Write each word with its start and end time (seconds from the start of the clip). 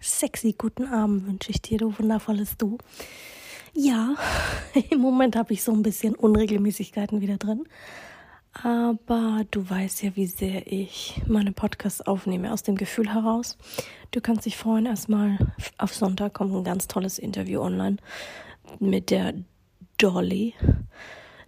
sexy 0.00 0.54
guten 0.56 0.86
Abend 0.86 1.26
wünsche 1.26 1.50
ich 1.50 1.62
dir, 1.62 1.78
du 1.78 1.98
wundervolles 1.98 2.56
Du. 2.56 2.78
Ja, 3.72 4.14
im 4.90 5.00
Moment 5.00 5.36
habe 5.36 5.52
ich 5.52 5.62
so 5.62 5.72
ein 5.72 5.82
bisschen 5.82 6.14
Unregelmäßigkeiten 6.14 7.20
wieder 7.20 7.36
drin. 7.36 7.64
Aber 8.62 9.44
du 9.50 9.68
weißt 9.68 10.02
ja, 10.02 10.16
wie 10.16 10.26
sehr 10.26 10.70
ich 10.70 11.20
meine 11.26 11.52
Podcasts 11.52 12.00
aufnehme, 12.00 12.52
aus 12.52 12.62
dem 12.62 12.76
Gefühl 12.76 13.12
heraus. 13.12 13.58
Du 14.12 14.22
kannst 14.22 14.46
dich 14.46 14.56
freuen, 14.56 14.86
erstmal 14.86 15.38
auf 15.76 15.94
Sonntag 15.94 16.32
kommt 16.32 16.54
ein 16.54 16.64
ganz 16.64 16.88
tolles 16.88 17.18
Interview 17.18 17.60
online 17.60 17.98
mit 18.78 19.10
der 19.10 19.34
Dolly 19.98 20.54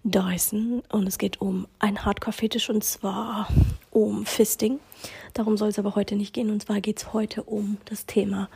Dyson 0.05 0.83
und 0.91 1.07
es 1.07 1.19
geht 1.19 1.41
um 1.41 1.67
ein 1.79 2.05
Hardcore-Fetisch 2.05 2.71
und 2.71 2.85
zwar 2.85 3.49
um 3.91 4.27
Fisting. 4.27 4.81
Darum 5.35 5.57
soll 5.57 5.69
es 5.69 5.79
aber 5.79 5.95
heute 5.95 6.17
nicht 6.17 6.33
gehen 6.33 6.51
und 6.51 6.63
zwar 6.63 6.81
geht 6.81 6.99
es 6.99 7.13
heute 7.13 7.43
um 7.43 7.79
das 7.85 8.07
Thema 8.07 8.49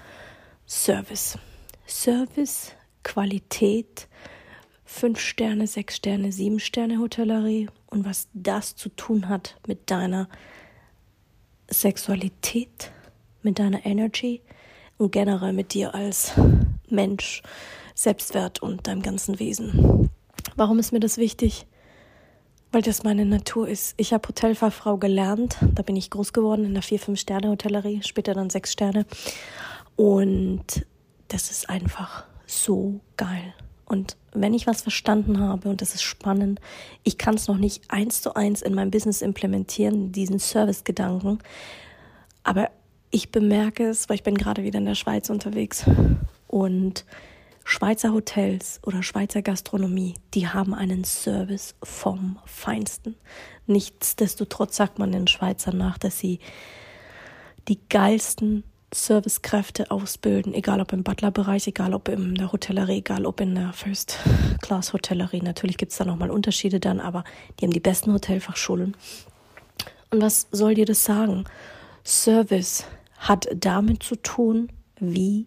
Service. 0.67 1.39
Service, 1.87 2.73
Qualität, 3.03 4.09
5 4.85 5.19
Sterne, 5.19 5.67
6 5.67 5.97
Sterne, 5.97 6.33
7 6.33 6.61
Sterne 6.61 6.99
Hotellerie 6.99 7.69
und 7.91 8.05
was 8.05 8.29
das 8.35 8.77
zu 8.77 8.89
tun 8.89 9.29
hat 9.29 9.57
mit 9.67 9.91
deiner 9.91 10.29
Sexualität, 11.69 12.93
mit 13.43 13.59
deiner 13.59 13.85
Energy 13.85 14.43
und 14.99 15.13
generell 15.13 15.53
mit 15.53 15.75
dir 15.75 15.95
als 15.95 16.33
Mensch, 16.89 17.43
Selbstwert 17.95 18.63
und 18.63 18.87
deinem 18.87 19.03
ganzen 19.03 19.39
Wesen. 19.39 20.11
Warum 20.57 20.79
ist 20.79 20.93
mir 20.93 21.01
das 21.01 21.19
wichtig? 21.19 21.67
Weil 22.71 22.83
das 22.83 23.03
meine 23.03 23.27
Natur 23.27 23.69
ist. 23.69 23.95
Ich 23.99 24.13
habe 24.13 24.27
Hotelfachfrau 24.29 24.97
gelernt. 24.97 25.59
Da 25.75 25.83
bin 25.83 25.97
ich 25.97 26.11
groß 26.11 26.33
geworden 26.33 26.65
in 26.65 26.75
der 26.75 26.83
4-5-Sterne-Hotellerie, 26.83 28.03
später 28.03 28.35
dann 28.35 28.51
6 28.51 28.73
Sterne. 28.73 29.07
Und 29.97 30.87
das 31.29 31.51
ist 31.51 31.69
einfach 31.69 32.25
so 32.47 33.01
geil. 33.17 33.55
Und 33.85 34.17
wenn 34.33 34.55
ich 34.55 34.67
was 34.67 34.81
verstanden 34.81 35.39
habe, 35.39 35.69
und 35.69 35.83
das 35.83 35.95
ist 35.95 36.03
spannend, 36.03 36.61
ich 37.03 37.19
kann 37.19 37.35
es 37.35 37.47
noch 37.47 37.59
nicht 37.59 37.83
eins 37.89 38.23
zu 38.23 38.35
eins 38.35 38.63
in 38.63 38.75
mein 38.75 38.91
Business 38.91 39.21
implementieren, 39.21 40.13
diesen 40.13 40.39
Service-Gedanken. 40.39 41.41
Aber 42.43 42.71
ich 43.11 43.31
bemerke 43.31 43.87
es, 43.87 44.09
weil 44.09 44.17
ich 44.17 44.23
bin 44.23 44.39
gerade 44.39 44.63
wieder 44.63 44.79
in 44.79 44.87
der 44.87 44.95
Schweiz 44.95 45.29
unterwegs. 45.29 45.85
Und 46.49 47.05
Schweizer 47.65 48.13
Hotels 48.13 48.81
oder 48.85 49.03
Schweizer 49.03 49.43
Gastronomie, 49.43 50.15
die 50.35 50.49
haben 50.49 50.75
einen 50.75 51.05
Service 51.05 51.75
vom 51.83 52.39
Feinsten. 52.45 53.17
Nichtsdestotrotz 53.67 54.77
sagt 54.77 54.99
man 54.99 55.13
den 55.13 55.27
Schweizer 55.29 55.73
nach, 55.73 55.99
dass 55.99 56.19
sie 56.19 56.41
die 57.69 57.79
geilsten 57.89 58.65
Servicekräfte 58.95 59.91
ausbilden, 59.91 60.53
egal 60.53 60.81
ob 60.81 60.93
im 60.93 61.03
Butlerbereich, 61.03 61.67
egal 61.67 61.95
ob 61.95 62.09
in 62.09 62.35
der 62.35 62.53
Hotellerie, 62.53 62.99
egal 62.99 63.25
ob 63.25 63.41
in 63.41 63.55
der 63.55 63.73
First-Class-Hotellerie. 63.73 65.41
Natürlich 65.41 65.79
gibt 65.79 65.93
es 65.93 65.99
da 65.99 66.05
nochmal 66.05 66.31
Unterschiede 66.31 66.79
dann, 66.79 67.01
aber 67.01 67.25
die 67.59 67.65
haben 67.65 67.73
die 67.73 67.81
besten 67.81 68.13
Hotelfachschulen. 68.13 68.97
Und 70.11 70.21
was 70.21 70.47
soll 70.51 70.75
dir 70.75 70.85
das 70.85 71.05
sagen? 71.05 71.45
Service 72.05 72.85
hat 73.17 73.49
damit 73.55 74.03
zu 74.03 74.17
tun, 74.17 74.71
wie 74.99 75.47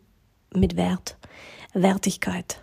mit 0.54 0.76
Wert. 0.76 1.18
Wertigkeit. 1.76 2.62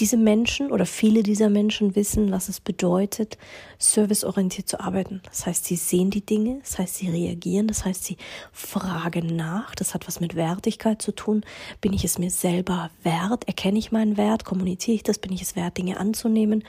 Diese 0.00 0.16
Menschen 0.16 0.72
oder 0.72 0.86
viele 0.86 1.22
dieser 1.22 1.48
Menschen 1.48 1.94
wissen, 1.94 2.32
was 2.32 2.48
es 2.48 2.58
bedeutet, 2.58 3.38
serviceorientiert 3.78 4.68
zu 4.68 4.80
arbeiten. 4.80 5.20
Das 5.26 5.46
heißt, 5.46 5.66
sie 5.66 5.76
sehen 5.76 6.10
die 6.10 6.26
Dinge, 6.26 6.58
das 6.60 6.78
heißt, 6.78 6.96
sie 6.96 7.10
reagieren, 7.10 7.68
das 7.68 7.84
heißt, 7.84 8.02
sie 8.02 8.16
fragen 8.50 9.36
nach. 9.36 9.72
Das 9.76 9.94
hat 9.94 10.08
was 10.08 10.18
mit 10.18 10.34
Wertigkeit 10.34 11.00
zu 11.00 11.12
tun. 11.12 11.44
Bin 11.80 11.92
ich 11.92 12.04
es 12.04 12.18
mir 12.18 12.30
selber 12.30 12.90
wert? 13.04 13.46
Erkenne 13.46 13.78
ich 13.78 13.92
meinen 13.92 14.16
Wert? 14.16 14.44
Kommuniziere 14.44 14.96
ich 14.96 15.04
das? 15.04 15.18
Bin 15.18 15.32
ich 15.32 15.42
es 15.42 15.54
wert, 15.54 15.78
Dinge 15.78 16.00
anzunehmen? 16.00 16.64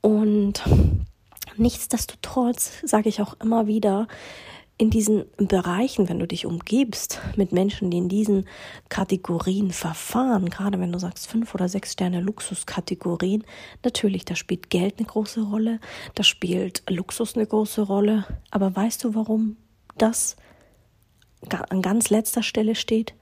Und 0.00 0.64
nichtsdestotrotz 1.56 2.72
sage 2.82 3.08
ich 3.08 3.20
auch 3.20 3.34
immer 3.40 3.68
wieder, 3.68 4.08
in 4.76 4.90
diesen 4.90 5.24
Bereichen, 5.36 6.08
wenn 6.08 6.18
du 6.18 6.26
dich 6.26 6.46
umgibst 6.46 7.20
mit 7.36 7.52
Menschen, 7.52 7.90
die 7.90 7.98
in 7.98 8.08
diesen 8.08 8.46
Kategorien 8.88 9.70
verfahren, 9.70 10.50
gerade 10.50 10.80
wenn 10.80 10.90
du 10.90 10.98
sagst 10.98 11.28
fünf 11.28 11.54
oder 11.54 11.68
sechs 11.68 11.92
Sterne 11.92 12.20
Luxuskategorien, 12.20 13.44
natürlich, 13.84 14.24
da 14.24 14.34
spielt 14.34 14.70
Geld 14.70 14.98
eine 14.98 15.06
große 15.06 15.42
Rolle, 15.42 15.78
da 16.16 16.24
spielt 16.24 16.82
Luxus 16.90 17.36
eine 17.36 17.46
große 17.46 17.82
Rolle. 17.82 18.24
Aber 18.50 18.74
weißt 18.74 19.04
du, 19.04 19.14
warum 19.14 19.56
das 19.96 20.36
an 21.68 21.80
ganz 21.80 22.10
letzter 22.10 22.42
Stelle 22.42 22.74
steht? 22.74 23.14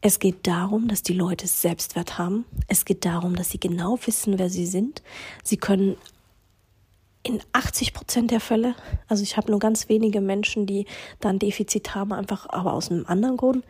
Es 0.00 0.18
geht 0.18 0.46
darum, 0.46 0.88
dass 0.88 1.02
die 1.02 1.12
Leute 1.12 1.46
Selbstwert 1.46 2.16
haben. 2.16 2.46
Es 2.68 2.86
geht 2.86 3.04
darum, 3.04 3.36
dass 3.36 3.50
sie 3.50 3.60
genau 3.60 3.98
wissen, 4.06 4.38
wer 4.38 4.48
sie 4.48 4.64
sind. 4.64 5.02
Sie 5.44 5.58
können 5.58 5.98
in 7.22 7.40
80 7.52 7.92
Prozent 7.92 8.30
der 8.30 8.40
Fälle, 8.40 8.74
also 9.08 9.22
ich 9.22 9.36
habe 9.36 9.50
nur 9.50 9.60
ganz 9.60 9.88
wenige 9.88 10.20
Menschen, 10.20 10.66
die 10.66 10.86
dann 11.20 11.38
Defizit 11.38 11.94
haben, 11.94 12.12
einfach 12.12 12.48
aber 12.48 12.72
aus 12.72 12.90
einem 12.90 13.04
anderen 13.06 13.36
Grund. 13.36 13.64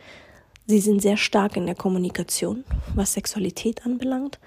Sie 0.67 0.81
sind 0.81 1.03
sehr 1.03 1.17
stark 1.17 1.57
in 1.57 1.67
der 1.67 1.75
Kommunikation, 1.75 2.65
was 2.95 3.15
Sexualität 3.15 3.85
anbelangt. 3.85 4.39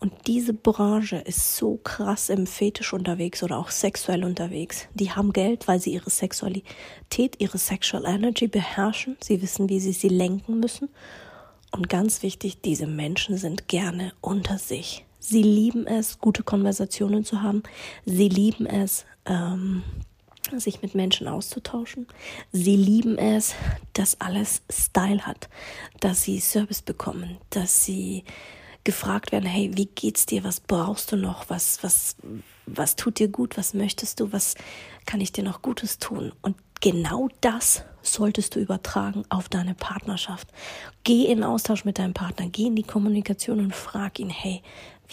Und 0.00 0.12
diese 0.26 0.52
Branche 0.52 1.18
ist 1.18 1.56
so 1.56 1.76
krass 1.76 2.28
im 2.28 2.48
Fetisch 2.48 2.92
unterwegs 2.92 3.44
oder 3.44 3.56
auch 3.58 3.70
sexuell 3.70 4.24
unterwegs. 4.24 4.88
Die 4.94 5.12
haben 5.12 5.32
Geld, 5.32 5.68
weil 5.68 5.78
sie 5.78 5.92
ihre 5.92 6.10
Sexualität, 6.10 7.36
ihre 7.38 7.58
Sexual 7.58 8.04
Energy 8.04 8.48
beherrschen. 8.48 9.16
Sie 9.22 9.40
wissen, 9.40 9.68
wie 9.68 9.78
sie 9.78 9.92
sie 9.92 10.08
lenken 10.08 10.58
müssen. 10.58 10.88
Und 11.70 11.88
ganz 11.88 12.24
wichtig, 12.24 12.60
diese 12.60 12.88
Menschen 12.88 13.36
sind 13.36 13.68
gerne 13.68 14.12
unter 14.20 14.58
sich. 14.58 15.04
Sie 15.24 15.42
lieben 15.42 15.86
es, 15.86 16.18
gute 16.18 16.42
Konversationen 16.42 17.24
zu 17.24 17.42
haben. 17.42 17.62
Sie 18.04 18.28
lieben 18.28 18.66
es, 18.66 19.04
ähm, 19.24 19.84
sich 20.56 20.82
mit 20.82 20.96
Menschen 20.96 21.28
auszutauschen. 21.28 22.08
Sie 22.50 22.74
lieben 22.74 23.16
es, 23.18 23.54
dass 23.92 24.20
alles 24.20 24.62
Style 24.68 25.24
hat, 25.24 25.48
dass 26.00 26.24
sie 26.24 26.40
Service 26.40 26.82
bekommen, 26.82 27.38
dass 27.50 27.84
sie 27.84 28.24
gefragt 28.82 29.30
werden, 29.30 29.46
hey, 29.46 29.70
wie 29.74 29.86
geht's 29.86 30.26
dir? 30.26 30.42
Was 30.42 30.58
brauchst 30.58 31.12
du 31.12 31.16
noch? 31.16 31.48
Was, 31.48 31.84
was, 31.84 32.16
was 32.66 32.96
tut 32.96 33.20
dir 33.20 33.28
gut? 33.28 33.56
Was 33.56 33.74
möchtest 33.74 34.18
du? 34.18 34.32
Was 34.32 34.56
kann 35.06 35.20
ich 35.20 35.30
dir 35.30 35.44
noch 35.44 35.62
Gutes 35.62 36.00
tun? 36.00 36.32
Und 36.42 36.56
genau 36.80 37.28
das 37.40 37.84
solltest 38.02 38.56
du 38.56 38.60
übertragen 38.60 39.24
auf 39.28 39.48
deine 39.48 39.74
Partnerschaft. 39.74 40.48
Geh 41.04 41.26
in 41.26 41.44
Austausch 41.44 41.84
mit 41.84 41.98
deinem 41.98 42.14
Partner, 42.14 42.48
geh 42.48 42.66
in 42.66 42.74
die 42.74 42.82
Kommunikation 42.82 43.60
und 43.60 43.74
frag 43.74 44.18
ihn, 44.18 44.30
hey, 44.30 44.62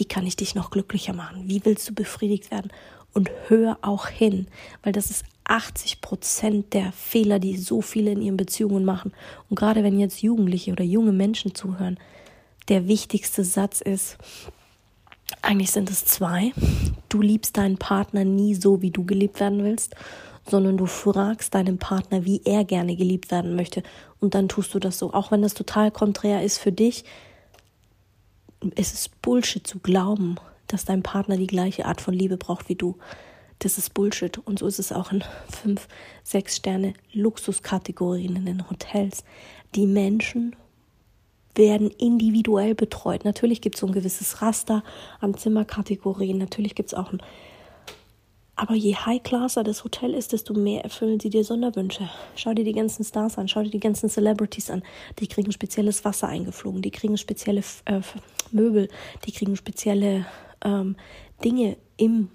wie 0.00 0.06
kann 0.06 0.26
ich 0.26 0.34
dich 0.34 0.54
noch 0.54 0.70
glücklicher 0.70 1.12
machen? 1.12 1.44
Wie 1.44 1.62
willst 1.64 1.88
du 1.88 1.94
befriedigt 1.94 2.50
werden? 2.50 2.72
Und 3.12 3.30
hör 3.48 3.78
auch 3.82 4.06
hin, 4.08 4.46
weil 4.82 4.94
das 4.94 5.10
ist 5.10 5.24
80 5.44 6.00
Prozent 6.00 6.72
der 6.72 6.90
Fehler, 6.92 7.38
die 7.38 7.58
so 7.58 7.82
viele 7.82 8.12
in 8.12 8.22
ihren 8.22 8.38
Beziehungen 8.38 8.84
machen. 8.84 9.12
Und 9.50 9.56
gerade 9.56 9.84
wenn 9.84 10.00
jetzt 10.00 10.22
Jugendliche 10.22 10.72
oder 10.72 10.84
junge 10.84 11.12
Menschen 11.12 11.54
zuhören, 11.54 11.98
der 12.68 12.88
wichtigste 12.88 13.44
Satz 13.44 13.82
ist, 13.82 14.16
eigentlich 15.42 15.70
sind 15.70 15.90
es 15.90 16.06
zwei. 16.06 16.52
Du 17.10 17.20
liebst 17.20 17.58
deinen 17.58 17.76
Partner 17.76 18.24
nie 18.24 18.54
so, 18.54 18.80
wie 18.80 18.90
du 18.90 19.04
geliebt 19.04 19.38
werden 19.38 19.62
willst, 19.64 19.96
sondern 20.48 20.78
du 20.78 20.86
fragst 20.86 21.54
deinen 21.54 21.76
Partner, 21.76 22.24
wie 22.24 22.40
er 22.46 22.64
gerne 22.64 22.96
geliebt 22.96 23.30
werden 23.30 23.54
möchte. 23.54 23.82
Und 24.18 24.34
dann 24.34 24.48
tust 24.48 24.72
du 24.72 24.78
das 24.78 24.98
so. 24.98 25.12
Auch 25.12 25.30
wenn 25.30 25.42
das 25.42 25.52
total 25.52 25.90
konträr 25.90 26.42
ist 26.42 26.56
für 26.56 26.72
dich, 26.72 27.04
es 28.76 28.92
ist 28.92 29.22
Bullshit 29.22 29.66
zu 29.66 29.78
glauben, 29.78 30.36
dass 30.66 30.84
dein 30.84 31.02
Partner 31.02 31.36
die 31.36 31.46
gleiche 31.46 31.86
Art 31.86 32.00
von 32.00 32.14
Liebe 32.14 32.36
braucht 32.36 32.68
wie 32.68 32.74
du. 32.74 32.96
Das 33.58 33.78
ist 33.78 33.92
Bullshit. 33.94 34.38
Und 34.38 34.58
so 34.58 34.66
ist 34.66 34.78
es 34.78 34.92
auch 34.92 35.12
in 35.12 35.24
fünf, 35.50 35.88
sechs 36.22 36.56
Sterne 36.56 36.94
Luxuskategorien 37.12 38.36
in 38.36 38.46
den 38.46 38.70
Hotels. 38.70 39.24
Die 39.74 39.86
Menschen 39.86 40.56
werden 41.54 41.90
individuell 41.90 42.74
betreut. 42.74 43.24
Natürlich 43.24 43.60
gibt 43.60 43.76
es 43.76 43.80
so 43.80 43.86
ein 43.86 43.92
gewisses 43.92 44.40
Raster 44.40 44.82
an 45.20 45.34
Zimmerkategorien. 45.34 46.38
Natürlich 46.38 46.74
gibt 46.74 46.90
es 46.90 46.94
auch 46.94 47.12
ein 47.12 47.22
Aber 48.60 48.74
je 48.74 48.94
high-classer 48.94 49.64
das 49.64 49.84
Hotel 49.84 50.12
ist, 50.12 50.32
desto 50.32 50.52
mehr 50.52 50.84
erfüllen 50.84 51.18
sie 51.18 51.30
dir 51.30 51.44
Sonderwünsche. 51.44 52.10
Schau 52.36 52.52
dir 52.52 52.62
die 52.62 52.74
ganzen 52.74 53.04
Stars 53.04 53.38
an, 53.38 53.48
schau 53.48 53.62
dir 53.62 53.70
die 53.70 53.80
ganzen 53.80 54.10
Celebrities 54.10 54.68
an. 54.68 54.82
Die 55.18 55.28
kriegen 55.28 55.50
spezielles 55.50 56.04
Wasser 56.04 56.28
eingeflogen, 56.28 56.82
die 56.82 56.90
kriegen 56.90 57.16
spezielle 57.16 57.62
äh, 57.86 58.02
Möbel, 58.52 58.88
die 59.24 59.32
kriegen 59.32 59.56
spezielle 59.56 60.26
ähm, 60.62 60.96
Dinge 61.42 61.78
im 61.96 62.28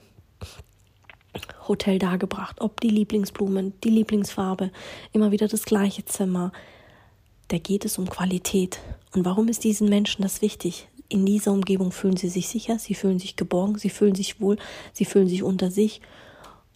Hotel 1.68 2.00
dargebracht. 2.00 2.60
Ob 2.60 2.82
die 2.82 2.90
Lieblingsblumen, 2.90 3.74
die 3.84 3.92
Lieblingsfarbe, 3.92 4.72
immer 5.12 5.30
wieder 5.30 5.48
das 5.48 5.64
gleiche 5.64 6.06
Zimmer. 6.06 6.52
Da 7.50 7.60
geht 7.60 7.86
es 7.86 8.00
um 8.00 8.10
Qualität. 8.10 8.80
Und 9.14 9.26
warum 9.26 9.48
ist 9.48 9.64
diesen 9.64 9.90
Menschen 9.90 10.24
das 10.24 10.42
wichtig? 10.42 10.88
In 11.10 11.26
dieser 11.26 11.52
Umgebung 11.52 11.92
fühlen 11.92 12.18
sie 12.18 12.30
sich 12.30 12.48
sicher, 12.48 12.80
sie 12.80 12.96
fühlen 12.96 13.20
sich 13.20 13.36
geborgen, 13.36 13.78
sie 13.78 13.90
fühlen 13.90 14.16
sich 14.16 14.42
wohl, 14.42 14.58
sie 14.94 15.06
fühlen 15.06 15.28
sich 15.28 15.44
unter 15.44 15.72
sich. 15.72 16.02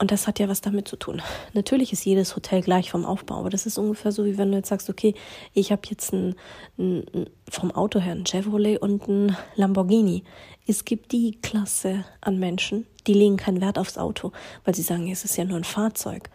Und 0.01 0.11
das 0.11 0.27
hat 0.27 0.39
ja 0.39 0.47
was 0.47 0.61
damit 0.61 0.87
zu 0.87 0.95
tun. 0.95 1.21
Natürlich 1.53 1.91
ist 1.91 2.05
jedes 2.05 2.33
Hotel 2.37 2.61
gleich 2.61 2.89
vom 2.89 3.05
Aufbau, 3.05 3.35
aber 3.35 3.49
das 3.49 3.65
ist 3.65 3.77
ungefähr 3.77 4.13
so, 4.13 4.23
wie 4.23 4.37
wenn 4.37 4.49
du 4.49 4.57
jetzt 4.57 4.69
sagst, 4.69 4.89
okay, 4.89 5.13
ich 5.53 5.73
habe 5.73 5.81
jetzt 5.89 6.13
ein, 6.13 6.35
ein, 6.77 7.03
vom 7.49 7.71
Auto 7.71 7.99
her 7.99 8.13
ein 8.13 8.25
Chevrolet 8.25 8.77
und 8.77 9.09
ein 9.09 9.35
Lamborghini. 9.55 10.23
Es 10.65 10.85
gibt 10.85 11.11
die 11.11 11.37
Klasse 11.41 12.05
an 12.21 12.39
Menschen, 12.39 12.87
die 13.07 13.13
legen 13.13 13.35
keinen 13.35 13.59
Wert 13.59 13.77
aufs 13.77 13.97
Auto, 13.97 14.31
weil 14.63 14.73
sie 14.73 14.83
sagen, 14.83 15.11
es 15.11 15.25
ist 15.25 15.35
ja 15.35 15.43
nur 15.43 15.57
ein 15.57 15.65
Fahrzeug. 15.65 16.29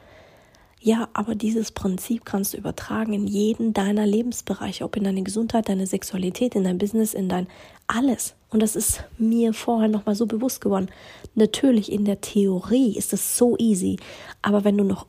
Ja, 0.87 1.09
aber 1.15 1.35
dieses 1.35 1.73
Prinzip 1.73 2.27
kannst 2.27 2.53
du 2.53 2.59
übertragen 2.59 3.15
in 3.15 3.27
jeden 3.27 3.73
deiner 3.73 4.05
Lebensbereiche, 4.05 4.85
ob 4.85 4.97
in 4.97 5.05
deine 5.05 5.23
Gesundheit, 5.23 5.71
deine 5.71 5.87
Sexualität, 5.87 6.55
in 6.55 6.65
dein 6.65 6.77
Business, 6.77 7.15
in 7.15 7.31
dein 7.31 7.47
alles. 7.87 8.35
Und 8.51 8.61
das 8.63 8.77
ist 8.77 9.03
mir 9.17 9.55
vorher 9.55 9.89
nochmal 9.89 10.15
so 10.15 10.27
bewusst 10.27 10.61
geworden. 10.61 10.91
Natürlich 11.37 11.91
in 11.91 12.05
der 12.05 12.21
Theorie 12.21 12.99
ist 12.99 13.15
es 13.15 13.39
so 13.39 13.57
easy, 13.57 13.97
aber 14.43 14.65
wenn 14.65 14.77
du 14.77 14.85
noch 14.85 15.07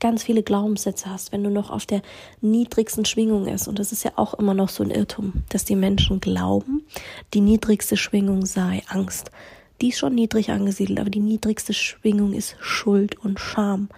ganz 0.00 0.22
viele 0.22 0.42
Glaubenssätze 0.42 1.10
hast, 1.10 1.30
wenn 1.32 1.44
du 1.44 1.50
noch 1.50 1.68
auf 1.68 1.84
der 1.84 2.00
niedrigsten 2.40 3.04
Schwingung 3.04 3.46
ist, 3.46 3.68
und 3.68 3.78
das 3.78 3.92
ist 3.92 4.02
ja 4.02 4.12
auch 4.16 4.32
immer 4.32 4.54
noch 4.54 4.70
so 4.70 4.82
ein 4.82 4.90
Irrtum, 4.90 5.44
dass 5.50 5.66
die 5.66 5.76
Menschen 5.76 6.20
glauben, 6.20 6.86
die 7.34 7.42
niedrigste 7.42 7.98
Schwingung 7.98 8.46
sei 8.46 8.82
Angst. 8.88 9.30
Die 9.80 9.88
ist 9.88 9.98
schon 9.98 10.14
niedrig 10.14 10.50
angesiedelt, 10.50 11.00
aber 11.00 11.10
die 11.10 11.20
niedrigste 11.20 11.74
Schwingung 11.74 12.32
ist 12.32 12.56
Schuld 12.60 13.18
und 13.18 13.40
Scham. 13.40 13.88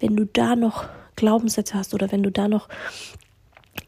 Wenn 0.00 0.16
du 0.16 0.26
da 0.26 0.56
noch 0.56 0.88
Glaubenssätze 1.16 1.74
hast 1.74 1.94
oder 1.94 2.10
wenn 2.10 2.22
du 2.22 2.30
da 2.30 2.48
noch 2.48 2.68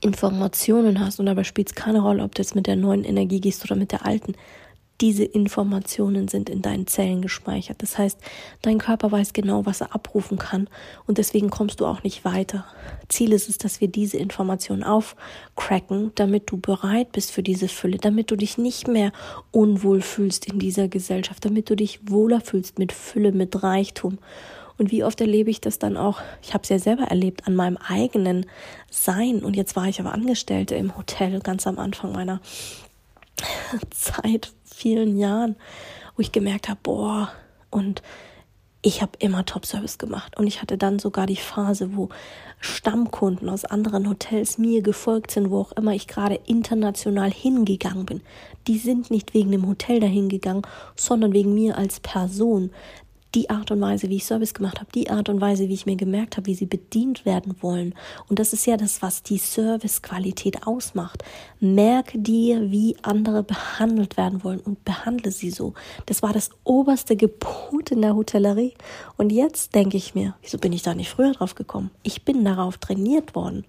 Informationen 0.00 1.00
hast 1.00 1.20
und 1.20 1.26
dabei 1.26 1.44
spielt 1.44 1.68
es 1.68 1.74
keine 1.74 2.00
Rolle, 2.00 2.22
ob 2.22 2.34
du 2.34 2.42
jetzt 2.42 2.54
mit 2.54 2.66
der 2.66 2.76
neuen 2.76 3.04
Energie 3.04 3.40
gehst 3.40 3.64
oder 3.64 3.76
mit 3.76 3.92
der 3.92 4.04
alten, 4.04 4.34
diese 5.00 5.24
Informationen 5.24 6.28
sind 6.28 6.48
in 6.48 6.62
deinen 6.62 6.86
Zellen 6.86 7.22
gespeichert. 7.22 7.82
Das 7.82 7.98
heißt, 7.98 8.18
dein 8.62 8.78
Körper 8.78 9.10
weiß 9.10 9.32
genau, 9.32 9.66
was 9.66 9.80
er 9.80 9.94
abrufen 9.94 10.38
kann 10.38 10.68
und 11.06 11.18
deswegen 11.18 11.50
kommst 11.50 11.80
du 11.80 11.86
auch 11.86 12.02
nicht 12.04 12.24
weiter. 12.24 12.64
Ziel 13.08 13.32
ist 13.32 13.48
es, 13.48 13.58
dass 13.58 13.80
wir 13.80 13.88
diese 13.88 14.18
Informationen 14.18 14.84
aufcracken, 14.84 16.12
damit 16.14 16.50
du 16.50 16.56
bereit 16.56 17.12
bist 17.12 17.32
für 17.32 17.42
diese 17.42 17.68
Fülle, 17.68 17.98
damit 17.98 18.30
du 18.30 18.36
dich 18.36 18.58
nicht 18.58 18.86
mehr 18.86 19.12
unwohl 19.50 20.00
fühlst 20.02 20.46
in 20.46 20.58
dieser 20.58 20.88
Gesellschaft, 20.88 21.44
damit 21.44 21.68
du 21.68 21.74
dich 21.74 22.00
wohler 22.08 22.40
fühlst 22.40 22.78
mit 22.78 22.92
Fülle, 22.92 23.32
mit 23.32 23.62
Reichtum. 23.62 24.18
Und 24.78 24.90
wie 24.90 25.04
oft 25.04 25.20
erlebe 25.20 25.50
ich 25.50 25.60
das 25.60 25.78
dann 25.78 25.96
auch? 25.96 26.20
Ich 26.42 26.54
habe 26.54 26.62
es 26.62 26.68
ja 26.68 26.78
selber 26.78 27.04
erlebt 27.04 27.46
an 27.46 27.54
meinem 27.54 27.76
eigenen 27.76 28.46
Sein. 28.90 29.44
Und 29.44 29.54
jetzt 29.54 29.76
war 29.76 29.86
ich 29.86 30.00
aber 30.00 30.12
Angestellte 30.12 30.74
im 30.74 30.96
Hotel 30.96 31.40
ganz 31.40 31.66
am 31.66 31.78
Anfang 31.78 32.12
meiner 32.12 32.40
Zeit, 33.90 34.52
vielen 34.82 35.16
Jahren, 35.16 35.56
wo 36.16 36.20
ich 36.20 36.32
gemerkt 36.32 36.68
habe, 36.68 36.80
boah, 36.82 37.32
und 37.70 38.02
ich 38.84 39.00
habe 39.00 39.12
immer 39.20 39.44
Top-Service 39.44 39.96
gemacht. 39.96 40.36
Und 40.36 40.48
ich 40.48 40.60
hatte 40.60 40.76
dann 40.76 40.98
sogar 40.98 41.26
die 41.26 41.36
Phase, 41.36 41.96
wo 41.96 42.08
Stammkunden 42.58 43.48
aus 43.48 43.64
anderen 43.64 44.08
Hotels 44.08 44.58
mir 44.58 44.82
gefolgt 44.82 45.30
sind, 45.30 45.50
wo 45.50 45.60
auch 45.60 45.72
immer 45.72 45.92
ich 45.94 46.08
gerade 46.08 46.40
international 46.46 47.30
hingegangen 47.30 48.06
bin. 48.06 48.20
Die 48.66 48.78
sind 48.78 49.10
nicht 49.10 49.34
wegen 49.34 49.52
dem 49.52 49.68
Hotel 49.68 50.00
dahin 50.00 50.28
gegangen, 50.28 50.62
sondern 50.96 51.32
wegen 51.32 51.54
mir 51.54 51.78
als 51.78 52.00
Person 52.00 52.72
die 53.34 53.50
Art 53.50 53.70
und 53.70 53.80
Weise, 53.80 54.08
wie 54.08 54.16
ich 54.16 54.24
Service 54.24 54.54
gemacht 54.54 54.78
habe, 54.80 54.90
die 54.94 55.10
Art 55.10 55.28
und 55.28 55.40
Weise, 55.40 55.68
wie 55.68 55.74
ich 55.74 55.86
mir 55.86 55.96
gemerkt 55.96 56.36
habe, 56.36 56.46
wie 56.46 56.54
sie 56.54 56.66
bedient 56.66 57.24
werden 57.24 57.56
wollen. 57.60 57.94
Und 58.28 58.38
das 58.38 58.52
ist 58.52 58.66
ja 58.66 58.76
das, 58.76 59.02
was 59.02 59.22
die 59.22 59.38
Servicequalität 59.38 60.66
ausmacht. 60.66 61.24
Merke 61.60 62.18
dir, 62.18 62.70
wie 62.70 62.96
andere 63.02 63.42
behandelt 63.42 64.16
werden 64.16 64.44
wollen 64.44 64.60
und 64.60 64.84
behandle 64.84 65.30
sie 65.30 65.50
so. 65.50 65.74
Das 66.06 66.22
war 66.22 66.32
das 66.32 66.50
oberste 66.64 67.16
Gebot 67.16 67.90
in 67.90 68.02
der 68.02 68.14
Hotellerie. 68.14 68.74
Und 69.16 69.32
jetzt 69.32 69.74
denke 69.74 69.96
ich 69.96 70.14
mir, 70.14 70.34
wieso 70.42 70.58
bin 70.58 70.72
ich 70.72 70.82
da 70.82 70.94
nicht 70.94 71.10
früher 71.10 71.32
drauf 71.32 71.54
gekommen? 71.54 71.90
Ich 72.02 72.24
bin 72.24 72.44
darauf 72.44 72.78
trainiert 72.78 73.34
worden 73.34 73.64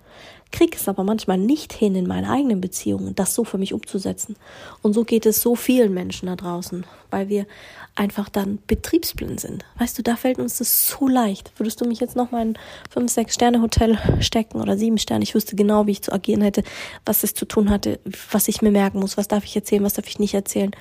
kriege 0.54 0.78
es 0.78 0.88
aber 0.88 1.04
manchmal 1.04 1.40
nicht 1.40 1.74
hin, 1.74 1.96
in 1.96 2.08
meinen 2.08 2.30
eigenen 2.30 2.62
Beziehungen 2.62 3.16
das 3.16 3.34
so 3.34 3.44
für 3.44 3.58
mich 3.58 3.74
umzusetzen. 3.74 4.38
Und 4.84 4.94
so 4.94 5.04
geht 5.04 5.26
es 5.26 5.42
so 5.42 5.56
vielen 5.56 5.94
Menschen 5.94 6.28
da 6.28 6.36
draußen, 6.36 6.86
weil 7.10 7.28
wir 7.28 7.48
einfach 7.96 8.30
dann 8.30 8.60
betriebsblind 8.68 9.40
sind. 9.40 9.66
Weißt 9.80 9.98
du, 9.98 10.04
da 10.04 10.16
fällt 10.16 10.38
uns 10.38 10.60
das 10.60 10.88
so 10.88 11.08
leicht. 11.08 11.52
Würdest 11.58 11.82
du 11.82 11.86
mich 11.86 12.00
jetzt 12.00 12.16
noch 12.16 12.32
mal 12.32 12.44
in 12.44 12.58
5, 12.92 13.12
6 13.12 13.34
Sterne 13.34 13.62
Hotel 13.62 13.98
stecken 14.20 14.62
oder 14.62 14.78
7 14.78 15.00
Sterne? 15.00 15.24
Ich 15.24 15.34
wüsste 15.34 15.56
genau, 15.56 15.88
wie 15.88 15.92
ich 15.92 16.04
zu 16.04 16.14
agieren 16.14 16.44
hätte, 16.44 16.64
was 17.04 17.24
es 17.24 17.34
zu 17.34 17.46
tun 17.46 17.72
hatte, 17.72 18.00
was 18.32 18.48
ich 18.48 18.62
mir 18.62 18.72
merken 18.72 19.00
muss, 19.00 19.18
was 19.18 19.28
darf 19.28 19.44
ich 19.46 19.56
erzählen, 19.56 19.84
was 19.84 19.94
darf 19.94 20.08
ich 20.08 20.20
nicht 20.20 20.36
erzählen. 20.36 20.72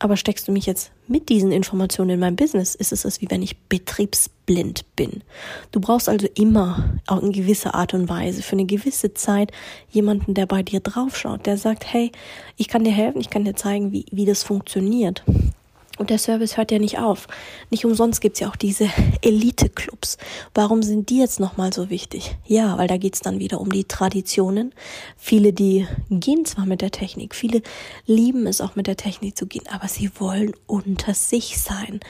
Aber 0.00 0.16
steckst 0.16 0.48
du 0.48 0.52
mich 0.52 0.64
jetzt 0.64 0.92
mit 1.06 1.28
diesen 1.28 1.52
Informationen 1.52 2.10
in 2.10 2.20
mein 2.20 2.34
Business, 2.34 2.74
ist 2.74 2.90
es 2.90 3.04
als 3.04 3.20
wie 3.20 3.30
wenn 3.30 3.42
ich 3.42 3.58
betriebsblind 3.58 4.84
bin. 4.96 5.22
Du 5.72 5.80
brauchst 5.80 6.08
also 6.08 6.26
immer 6.34 6.98
auch 7.06 7.22
in 7.22 7.32
gewisser 7.32 7.74
Art 7.74 7.92
und 7.92 8.08
Weise 8.08 8.42
für 8.42 8.52
eine 8.52 8.64
gewisse 8.64 9.12
Zeit 9.12 9.52
jemanden, 9.90 10.32
der 10.32 10.46
bei 10.46 10.62
dir 10.62 10.80
draufschaut, 10.80 11.44
der 11.44 11.58
sagt, 11.58 11.84
hey, 11.92 12.10
ich 12.56 12.68
kann 12.68 12.82
dir 12.82 12.92
helfen, 12.92 13.20
ich 13.20 13.28
kann 13.28 13.44
dir 13.44 13.54
zeigen, 13.54 13.92
wie, 13.92 14.06
wie 14.10 14.24
das 14.24 14.42
funktioniert. 14.42 15.22
Und 16.00 16.08
der 16.08 16.16
Service 16.16 16.56
hört 16.56 16.70
ja 16.72 16.78
nicht 16.78 16.98
auf. 16.98 17.28
Nicht 17.68 17.84
umsonst 17.84 18.22
gibt's 18.22 18.40
ja 18.40 18.48
auch 18.48 18.56
diese 18.56 18.88
Elite-Clubs. 19.20 20.16
Warum 20.54 20.82
sind 20.82 21.10
die 21.10 21.18
jetzt 21.18 21.40
nochmal 21.40 21.74
so 21.74 21.90
wichtig? 21.90 22.38
Ja, 22.46 22.78
weil 22.78 22.88
da 22.88 22.96
geht's 22.96 23.20
dann 23.20 23.38
wieder 23.38 23.60
um 23.60 23.70
die 23.70 23.84
Traditionen. 23.84 24.72
Viele, 25.18 25.52
die 25.52 25.86
gehen 26.08 26.46
zwar 26.46 26.64
mit 26.64 26.80
der 26.80 26.90
Technik, 26.90 27.34
viele 27.34 27.60
lieben 28.06 28.46
es 28.46 28.62
auch 28.62 28.76
mit 28.76 28.86
der 28.86 28.96
Technik 28.96 29.36
zu 29.36 29.46
gehen, 29.46 29.64
aber 29.70 29.88
sie 29.88 30.10
wollen 30.18 30.52
unter 30.66 31.12
sich 31.12 31.60
sein. 31.60 32.00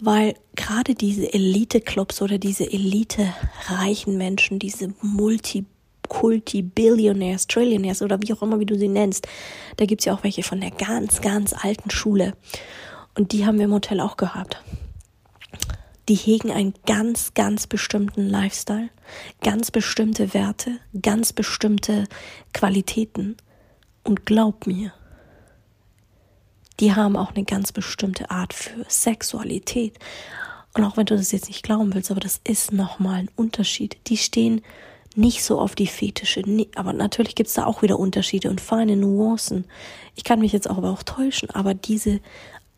Weil 0.00 0.32
gerade 0.56 0.94
diese 0.94 1.30
Elite-Clubs 1.30 2.22
oder 2.22 2.38
diese 2.38 2.72
Elite-reichen 2.72 4.16
Menschen, 4.16 4.58
diese 4.58 4.94
Multi 5.02 5.66
Kulti, 6.08 6.62
Billionaires, 6.62 7.46
Trillionaires 7.46 8.00
oder 8.02 8.18
wie 8.22 8.32
auch 8.32 8.42
immer, 8.42 8.58
wie 8.58 8.66
du 8.66 8.76
sie 8.76 8.88
nennst. 8.88 9.28
Da 9.76 9.84
gibt's 9.84 10.06
ja 10.06 10.14
auch 10.14 10.24
welche 10.24 10.42
von 10.42 10.60
der 10.60 10.72
ganz, 10.72 11.20
ganz 11.20 11.52
alten 11.52 11.90
Schule. 11.90 12.32
Und 13.20 13.32
die 13.32 13.44
haben 13.44 13.58
wir 13.58 13.66
im 13.66 13.74
Hotel 13.74 14.00
auch 14.00 14.16
gehabt. 14.16 14.62
Die 16.08 16.14
hegen 16.14 16.50
einen 16.50 16.72
ganz, 16.86 17.34
ganz 17.34 17.66
bestimmten 17.66 18.26
Lifestyle, 18.26 18.88
ganz 19.42 19.70
bestimmte 19.70 20.32
Werte, 20.32 20.78
ganz 21.02 21.34
bestimmte 21.34 22.06
Qualitäten. 22.54 23.36
Und 24.04 24.24
glaub 24.24 24.66
mir, 24.66 24.94
die 26.80 26.94
haben 26.94 27.14
auch 27.14 27.34
eine 27.34 27.44
ganz 27.44 27.72
bestimmte 27.72 28.30
Art 28.30 28.54
für 28.54 28.86
Sexualität. 28.88 29.98
Und 30.72 30.84
auch 30.84 30.96
wenn 30.96 31.04
du 31.04 31.14
das 31.14 31.30
jetzt 31.30 31.48
nicht 31.48 31.62
glauben 31.62 31.92
willst, 31.92 32.10
aber 32.10 32.20
das 32.20 32.40
ist 32.44 32.72
nochmal 32.72 33.18
ein 33.18 33.30
Unterschied. 33.36 33.98
Die 34.06 34.16
stehen 34.16 34.62
nicht 35.14 35.44
so 35.44 35.60
auf 35.60 35.74
die 35.74 35.88
Fetische, 35.88 36.42
aber 36.74 36.94
natürlich 36.94 37.34
gibt's 37.34 37.52
da 37.52 37.66
auch 37.66 37.82
wieder 37.82 37.98
Unterschiede 37.98 38.48
und 38.48 38.62
feine 38.62 38.96
Nuancen. 38.96 39.66
Ich 40.14 40.24
kann 40.24 40.40
mich 40.40 40.52
jetzt 40.52 40.70
auch 40.70 40.78
aber 40.78 40.90
auch 40.90 41.02
täuschen, 41.02 41.50
aber 41.50 41.74
diese 41.74 42.20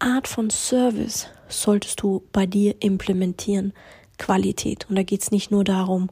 Art 0.02 0.26
von 0.26 0.50
Service 0.50 1.28
solltest 1.49 2.02
du 2.02 2.25
bei 2.32 2.44
dir 2.44 2.75
implementieren. 2.80 3.73
Qualität. 4.18 4.87
Und 4.88 4.97
da 4.97 5.04
geht 5.04 5.23
es 5.23 5.30
nicht 5.30 5.50
nur 5.52 5.62
darum, 5.62 6.11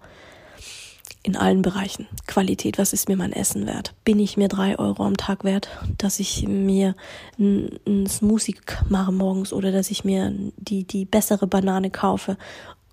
in 1.23 1.37
allen 1.37 1.63
Bereichen. 1.63 2.07
Qualität, 2.27 2.79
was 2.79 2.93
ist 2.93 3.09
mir 3.09 3.17
mein 3.17 3.33
Essen 3.33 3.67
wert? 3.67 3.93
Bin 4.05 4.21
ich 4.21 4.37
mir 4.37 4.49
drei 4.49 4.79
Euro 4.79 5.05
am 5.05 5.17
Tag 5.17 5.43
wert, 5.43 5.69
dass 5.99 6.21
ich 6.21 6.47
mir 6.47 6.95
einen 7.37 8.07
Smoothie 8.09 8.57
mache 8.89 9.13
morgens 9.13 9.53
oder 9.53 9.73
dass 9.73 9.91
ich 9.91 10.05
mir 10.05 10.33
die, 10.57 10.85
die 10.85 11.05
bessere 11.05 11.47
Banane 11.49 11.91
kaufe? 11.91 12.39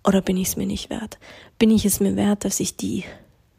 Oder 0.04 0.22
bin 0.22 0.36
ich 0.36 0.50
es 0.50 0.58
mir 0.58 0.66
nicht 0.66 0.90
wert? 0.90 1.20
Bin 1.60 1.70
ich 1.70 1.86
es 1.86 2.00
mir 2.00 2.16
wert, 2.16 2.44
dass 2.44 2.60
ich 2.60 2.76
die 2.76 3.06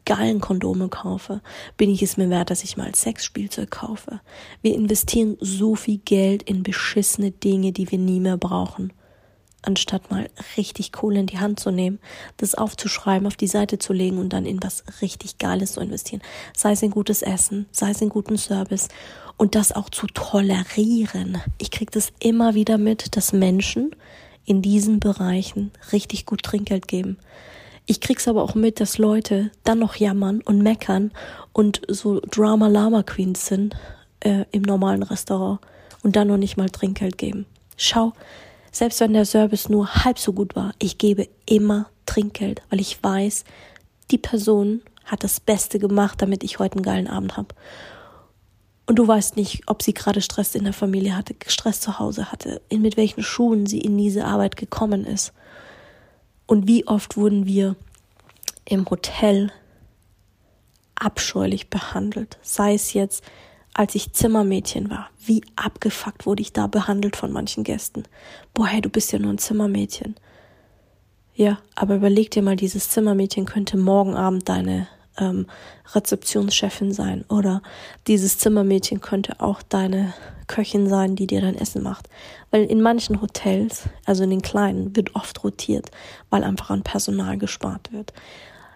geilen 0.09 0.41
Kondome 0.41 0.89
kaufe, 0.89 1.39
bin 1.77 1.91
ich 1.91 2.01
es 2.01 2.17
mir 2.17 2.31
wert, 2.31 2.49
dass 2.49 2.63
ich 2.63 2.77
mal 2.77 2.95
Sexspielzeug 2.95 3.69
kaufe. 3.69 4.21
Wir 4.63 4.73
investieren 4.73 5.37
so 5.39 5.75
viel 5.75 5.99
Geld 5.99 6.41
in 6.41 6.63
beschissene 6.63 7.29
Dinge, 7.29 7.73
die 7.73 7.91
wir 7.91 7.99
nie 7.99 8.19
mehr 8.19 8.37
brauchen. 8.37 8.91
Anstatt 9.61 10.09
mal 10.09 10.27
richtig 10.57 10.91
Kohle 10.91 11.19
in 11.19 11.27
die 11.27 11.37
Hand 11.37 11.59
zu 11.59 11.69
nehmen, 11.69 11.99
das 12.37 12.55
aufzuschreiben, 12.55 13.27
auf 13.27 13.35
die 13.35 13.45
Seite 13.45 13.77
zu 13.77 13.93
legen 13.93 14.17
und 14.17 14.33
dann 14.33 14.47
in 14.47 14.63
was 14.63 14.83
richtig 15.03 15.37
Geiles 15.37 15.73
zu 15.73 15.79
investieren. 15.79 16.23
Sei 16.57 16.71
es 16.71 16.81
in 16.81 16.89
gutes 16.89 17.21
Essen, 17.21 17.67
sei 17.71 17.91
es 17.91 18.01
in 18.01 18.09
guten 18.09 18.39
Service 18.39 18.87
und 19.37 19.53
das 19.53 19.71
auch 19.71 19.91
zu 19.91 20.07
tolerieren. 20.07 21.37
Ich 21.59 21.69
kriege 21.69 21.91
das 21.91 22.11
immer 22.19 22.55
wieder 22.55 22.79
mit, 22.79 23.15
dass 23.15 23.31
Menschen 23.31 23.95
in 24.43 24.63
diesen 24.63 24.99
Bereichen 24.99 25.69
richtig 25.91 26.25
gut 26.25 26.41
Trinkgeld 26.41 26.87
geben. 26.87 27.17
Ich 27.89 28.01
krieg's 28.01 28.27
aber 28.27 28.43
auch 28.43 28.53
mit, 28.53 28.79
dass 28.79 28.99
Leute 28.99 29.49
dann 29.63 29.79
noch 29.79 29.95
jammern 29.95 30.41
und 30.41 30.61
meckern 30.61 31.09
und 31.53 31.81
so 31.87 32.19
Drama 32.19 32.67
Lama 32.67 33.01
Queens 33.01 33.47
sind 33.47 33.75
äh, 34.19 34.45
im 34.51 34.61
normalen 34.61 35.01
Restaurant 35.01 35.59
und 36.03 36.15
dann 36.15 36.27
noch 36.27 36.37
nicht 36.37 36.55
mal 36.55 36.69
Trinkgeld 36.69 37.17
geben. 37.17 37.47
Schau, 37.77 38.13
selbst 38.71 38.99
wenn 38.99 39.13
der 39.13 39.25
Service 39.25 39.69
nur 39.69 40.03
halb 40.05 40.19
so 40.19 40.33
gut 40.33 40.55
war, 40.55 40.73
ich 40.77 40.99
gebe 40.99 41.29
immer 41.47 41.89
Trinkgeld, 42.05 42.61
weil 42.69 42.79
ich 42.79 43.03
weiß, 43.03 43.43
die 44.11 44.19
Person 44.19 44.83
hat 45.05 45.23
das 45.23 45.39
Beste 45.39 45.79
gemacht, 45.79 46.21
damit 46.21 46.43
ich 46.43 46.59
heute 46.59 46.75
einen 46.75 46.83
geilen 46.83 47.07
Abend 47.07 47.37
habe. 47.37 47.55
Und 48.85 48.99
du 48.99 49.07
weißt 49.07 49.35
nicht, 49.35 49.63
ob 49.65 49.81
sie 49.81 49.95
gerade 49.95 50.21
Stress 50.21 50.53
in 50.53 50.65
der 50.65 50.73
Familie 50.73 51.17
hatte, 51.17 51.33
Stress 51.47 51.81
zu 51.81 51.97
Hause 51.97 52.31
hatte, 52.31 52.61
in 52.69 52.83
mit 52.83 52.97
welchen 52.97 53.23
Schuhen 53.23 53.65
sie 53.65 53.79
in 53.79 53.97
diese 53.97 54.25
Arbeit 54.25 54.57
gekommen 54.57 55.05
ist. 55.05 55.33
Und 56.49 56.67
wie 56.67 56.87
oft 56.87 57.15
wurden 57.15 57.45
wir 57.45 57.75
im 58.65 58.89
Hotel 58.89 59.51
abscheulich 60.95 61.69
behandelt, 61.69 62.39
sei 62.41 62.73
es 62.73 62.93
jetzt 62.93 63.23
als 63.75 63.93
ich 63.93 64.13
Zimmermädchen 64.13 64.89
war, 64.89 65.11
wie 65.23 65.43
abgefuckt 65.55 66.25
wurde 66.25 66.41
ich 66.41 66.51
da 66.51 66.65
behandelt 66.65 67.15
von 67.15 67.31
manchen 67.31 67.63
Gästen. 67.63 68.05
Boah, 68.55 68.65
hey, 68.65 68.81
du 68.81 68.89
bist 68.89 69.11
ja 69.11 69.19
nur 69.19 69.31
ein 69.31 69.37
Zimmermädchen. 69.37 70.15
Ja, 71.35 71.59
aber 71.75 71.97
überleg 71.97 72.31
dir 72.31 72.41
mal, 72.41 72.55
dieses 72.55 72.89
Zimmermädchen 72.89 73.45
könnte 73.45 73.77
morgen 73.77 74.15
Abend 74.15 74.49
deine 74.49 74.87
ähm, 75.17 75.47
Rezeptionschefin 75.93 76.91
sein 76.91 77.25
oder 77.29 77.61
dieses 78.07 78.37
Zimmermädchen 78.37 79.01
könnte 79.01 79.39
auch 79.39 79.61
deine 79.61 80.13
Köchin 80.47 80.89
sein, 80.89 81.15
die 81.15 81.27
dir 81.27 81.41
dein 81.41 81.55
Essen 81.55 81.83
macht. 81.83 82.09
Weil 82.51 82.65
in 82.65 82.81
manchen 82.81 83.21
Hotels, 83.21 83.83
also 84.05 84.23
in 84.23 84.31
den 84.31 84.41
kleinen, 84.41 84.95
wird 84.95 85.15
oft 85.15 85.43
rotiert, 85.43 85.91
weil 86.29 86.43
einfach 86.43 86.71
an 86.71 86.83
Personal 86.83 87.37
gespart 87.37 87.91
wird. 87.93 88.13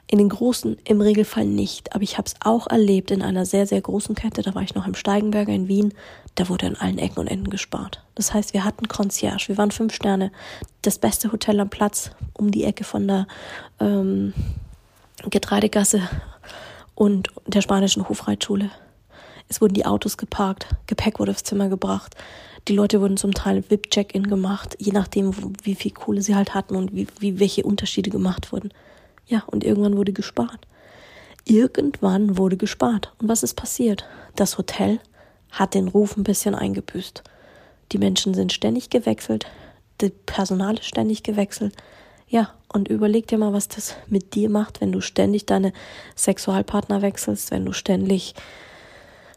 In 0.08 0.20
den 0.20 0.30
großen 0.30 0.78
im 0.84 1.02
Regelfall 1.02 1.46
nicht, 1.46 1.96
aber 1.96 2.04
ich 2.04 2.18
habe 2.18 2.28
es 2.28 2.36
auch 2.44 2.68
erlebt 2.68 3.10
in 3.10 3.24
einer 3.24 3.46
sehr, 3.46 3.66
sehr 3.66 3.82
großen 3.82 4.14
Kette, 4.14 4.44
da 4.44 4.54
war 4.54 4.62
ich 4.62 4.76
noch 4.76 4.86
im 4.86 4.94
Steigenberger 4.94 5.54
in 5.54 5.68
Wien, 5.68 5.94
da 6.36 6.50
wurde 6.50 6.68
an 6.68 6.76
allen 6.76 7.00
Ecken 7.00 7.20
und 7.20 7.28
Enden 7.28 7.50
gespart. 7.50 8.04
Das 8.14 8.34
heißt, 8.34 8.54
wir 8.54 8.64
hatten 8.64 8.88
Concierge, 8.88 9.48
wir 9.48 9.58
waren 9.58 9.72
fünf 9.72 9.94
Sterne, 9.94 10.32
das 10.84 11.00
beste 11.00 11.32
Hotel 11.32 11.60
am 11.60 11.70
Platz, 11.70 12.12
um 12.34 12.52
die 12.52 12.66
Ecke 12.66 12.84
von 12.84 13.08
der 13.08 13.28
ähm, 13.80 14.34
Getreidegasse 15.30 16.02
und 16.96 17.30
der 17.48 17.62
spanischen 17.62 18.08
Hofreitschule. 18.08 18.72
Es 19.50 19.62
wurden 19.62 19.74
die 19.74 19.86
Autos 19.86 20.18
geparkt, 20.18 20.68
Gepäck 20.88 21.20
wurde 21.20 21.32
aufs 21.32 21.44
Zimmer 21.44 21.70
gebracht. 21.70 22.16
Die 22.68 22.76
Leute 22.76 23.02
wurden 23.02 23.18
zum 23.18 23.34
Teil 23.34 23.64
VIP-Check-In 23.70 24.28
gemacht, 24.28 24.76
je 24.80 24.94
nachdem, 24.94 25.34
wie 25.64 25.76
viel 25.76 25.92
Kohle 25.92 26.22
sie 26.22 26.36
halt 26.36 26.54
hatten 26.54 26.76
und 26.76 26.96
wie, 26.96 27.08
wie 27.20 27.40
welche 27.40 27.64
Unterschiede 27.64 28.10
gemacht 28.10 28.52
wurden. 28.52 28.70
Ja, 29.26 29.44
und 29.48 29.64
irgendwann 29.64 29.98
wurde 29.98 30.14
gespart. 30.14 30.68
Irgendwann 31.46 32.38
wurde 32.38 32.56
gespart. 32.56 33.14
Und 33.20 33.28
was 33.28 33.44
ist 33.44 33.56
passiert? 33.56 34.06
Das 34.36 34.58
Hotel 34.58 35.00
hat 35.52 35.74
den 35.74 35.90
Ruf 35.90 36.16
ein 36.16 36.24
bisschen 36.24 36.56
eingebüßt. 36.56 37.24
Die 37.92 37.98
Menschen 37.98 38.34
sind 38.34 38.54
ständig 38.54 38.90
gewechselt, 38.90 39.46
das 40.00 40.12
Personal 40.26 40.76
ist 40.76 40.86
ständig 40.86 41.24
gewechselt. 41.24 41.76
Ja, 42.34 42.50
und 42.68 42.88
überleg 42.88 43.28
dir 43.28 43.38
mal, 43.38 43.54
was 43.54 43.68
das 43.68 43.94
mit 44.08 44.34
dir 44.34 44.50
macht, 44.50 44.82
wenn 44.82 44.92
du 44.92 45.02
ständig 45.02 45.46
deine 45.46 45.72
Sexualpartner 46.16 47.04
wechselst, 47.04 47.52
wenn 47.52 47.64
du 47.64 47.74
ständig 47.74 48.34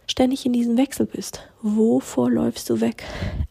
ständig 0.07 0.47
in 0.47 0.55
diesem 0.55 0.79
Wechsel 0.79 1.05
bist. 1.05 1.43
Wovor 1.61 2.31
läufst 2.31 2.71
du 2.71 2.81
weg? 2.81 3.05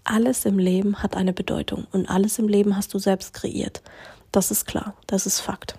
Alles 0.04 0.46
im 0.46 0.58
Leben 0.58 1.04
hat 1.04 1.16
eine 1.16 1.32
Bedeutung 1.32 1.86
und 1.92 2.10
alles 2.10 2.40
im 2.40 2.48
Leben 2.48 2.75
hast 2.75 2.92
du 2.96 2.98
selbst 2.98 3.36
kreiert. 3.36 3.84
Das 4.32 4.50
ist 4.50 4.66
klar, 4.66 4.96
das 5.06 5.28
ist 5.28 5.42
Fakt. 5.42 5.78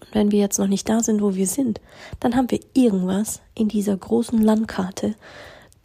Und 0.00 0.14
wenn 0.14 0.30
wir 0.30 0.38
jetzt 0.38 0.60
noch 0.60 0.68
nicht 0.68 0.88
da 0.88 1.02
sind, 1.02 1.20
wo 1.20 1.34
wir 1.34 1.48
sind, 1.48 1.80
dann 2.20 2.36
haben 2.36 2.48
wir 2.48 2.60
irgendwas 2.74 3.40
in 3.56 3.66
dieser 3.66 3.96
großen 3.96 4.40
Landkarte, 4.40 5.16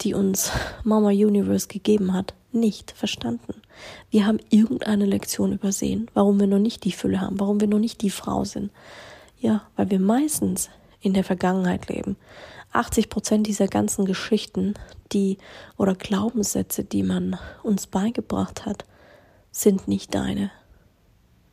die 0.02 0.14
uns 0.14 0.52
Mama 0.84 1.08
Universe 1.08 1.66
gegeben 1.66 2.12
hat, 2.12 2.34
nicht 2.52 2.92
verstanden. 2.92 3.63
Wir 4.10 4.26
haben 4.26 4.38
irgendeine 4.50 5.06
Lektion 5.06 5.52
übersehen, 5.52 6.10
warum 6.14 6.40
wir 6.40 6.46
noch 6.46 6.58
nicht 6.58 6.84
die 6.84 6.92
Fülle 6.92 7.20
haben, 7.20 7.40
warum 7.40 7.60
wir 7.60 7.68
noch 7.68 7.78
nicht 7.78 8.02
die 8.02 8.10
Frau 8.10 8.44
sind. 8.44 8.70
Ja, 9.38 9.62
weil 9.76 9.90
wir 9.90 10.00
meistens 10.00 10.70
in 11.00 11.14
der 11.14 11.24
Vergangenheit 11.24 11.88
leben. 11.88 12.16
80 12.72 13.08
Prozent 13.08 13.46
dieser 13.46 13.68
ganzen 13.68 14.04
Geschichten, 14.04 14.74
die 15.12 15.38
oder 15.76 15.94
Glaubenssätze, 15.94 16.82
die 16.82 17.02
man 17.02 17.38
uns 17.62 17.86
beigebracht 17.86 18.66
hat, 18.66 18.84
sind 19.52 19.86
nicht 19.86 20.14
deine. 20.14 20.50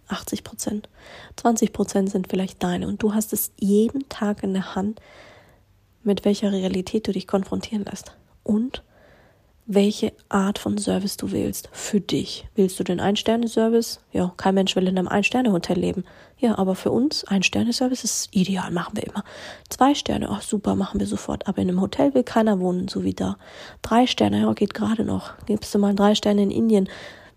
80 0.07 0.43
Prozent. 0.43 0.89
20 1.37 1.73
Prozent 1.73 2.09
sind 2.09 2.27
vielleicht 2.27 2.61
deine 2.63 2.87
und 2.87 3.01
du 3.01 3.13
hast 3.13 3.33
es 3.33 3.51
jeden 3.57 4.09
Tag 4.09 4.43
in 4.43 4.53
der 4.53 4.75
Hand, 4.75 4.99
mit 6.03 6.25
welcher 6.25 6.51
Realität 6.51 7.07
du 7.07 7.11
dich 7.11 7.27
konfrontieren 7.27 7.85
lässt 7.85 8.15
und 8.43 8.83
welche 9.73 10.11
Art 10.27 10.59
von 10.59 10.77
Service 10.77 11.15
du 11.15 11.31
wählst 11.31 11.69
für 11.71 12.01
dich. 12.01 12.45
Willst 12.55 12.77
du 12.79 12.83
den 12.83 12.99
Ein-Sterne-Service? 12.99 14.01
Ja, 14.11 14.33
kein 14.35 14.55
Mensch 14.55 14.75
will 14.75 14.87
in 14.87 14.97
einem 14.97 15.07
Ein-Sterne-Hotel 15.07 15.79
leben. 15.79 16.03
Ja, 16.37 16.57
aber 16.57 16.75
für 16.75 16.91
uns 16.91 17.23
Ein-Sterne-Service 17.23 18.03
ist 18.03 18.35
ideal, 18.35 18.71
machen 18.71 18.97
wir 18.97 19.07
immer. 19.07 19.23
Zwei 19.69 19.95
Sterne, 19.95 20.29
ach 20.29 20.41
super, 20.41 20.75
machen 20.75 20.99
wir 20.99 21.07
sofort. 21.07 21.47
Aber 21.47 21.61
in 21.61 21.69
einem 21.69 21.79
Hotel 21.79 22.13
will 22.13 22.23
keiner 22.23 22.59
wohnen, 22.59 22.89
so 22.89 23.05
wie 23.05 23.13
da. 23.13 23.37
Drei 23.81 24.07
Sterne, 24.07 24.41
ja, 24.41 24.51
geht 24.53 24.73
gerade 24.73 25.05
noch. 25.05 25.33
Gibst 25.45 25.73
du 25.73 25.79
mal 25.79 25.95
drei 25.95 26.15
Sterne 26.15 26.43
in 26.43 26.51
Indien, 26.51 26.89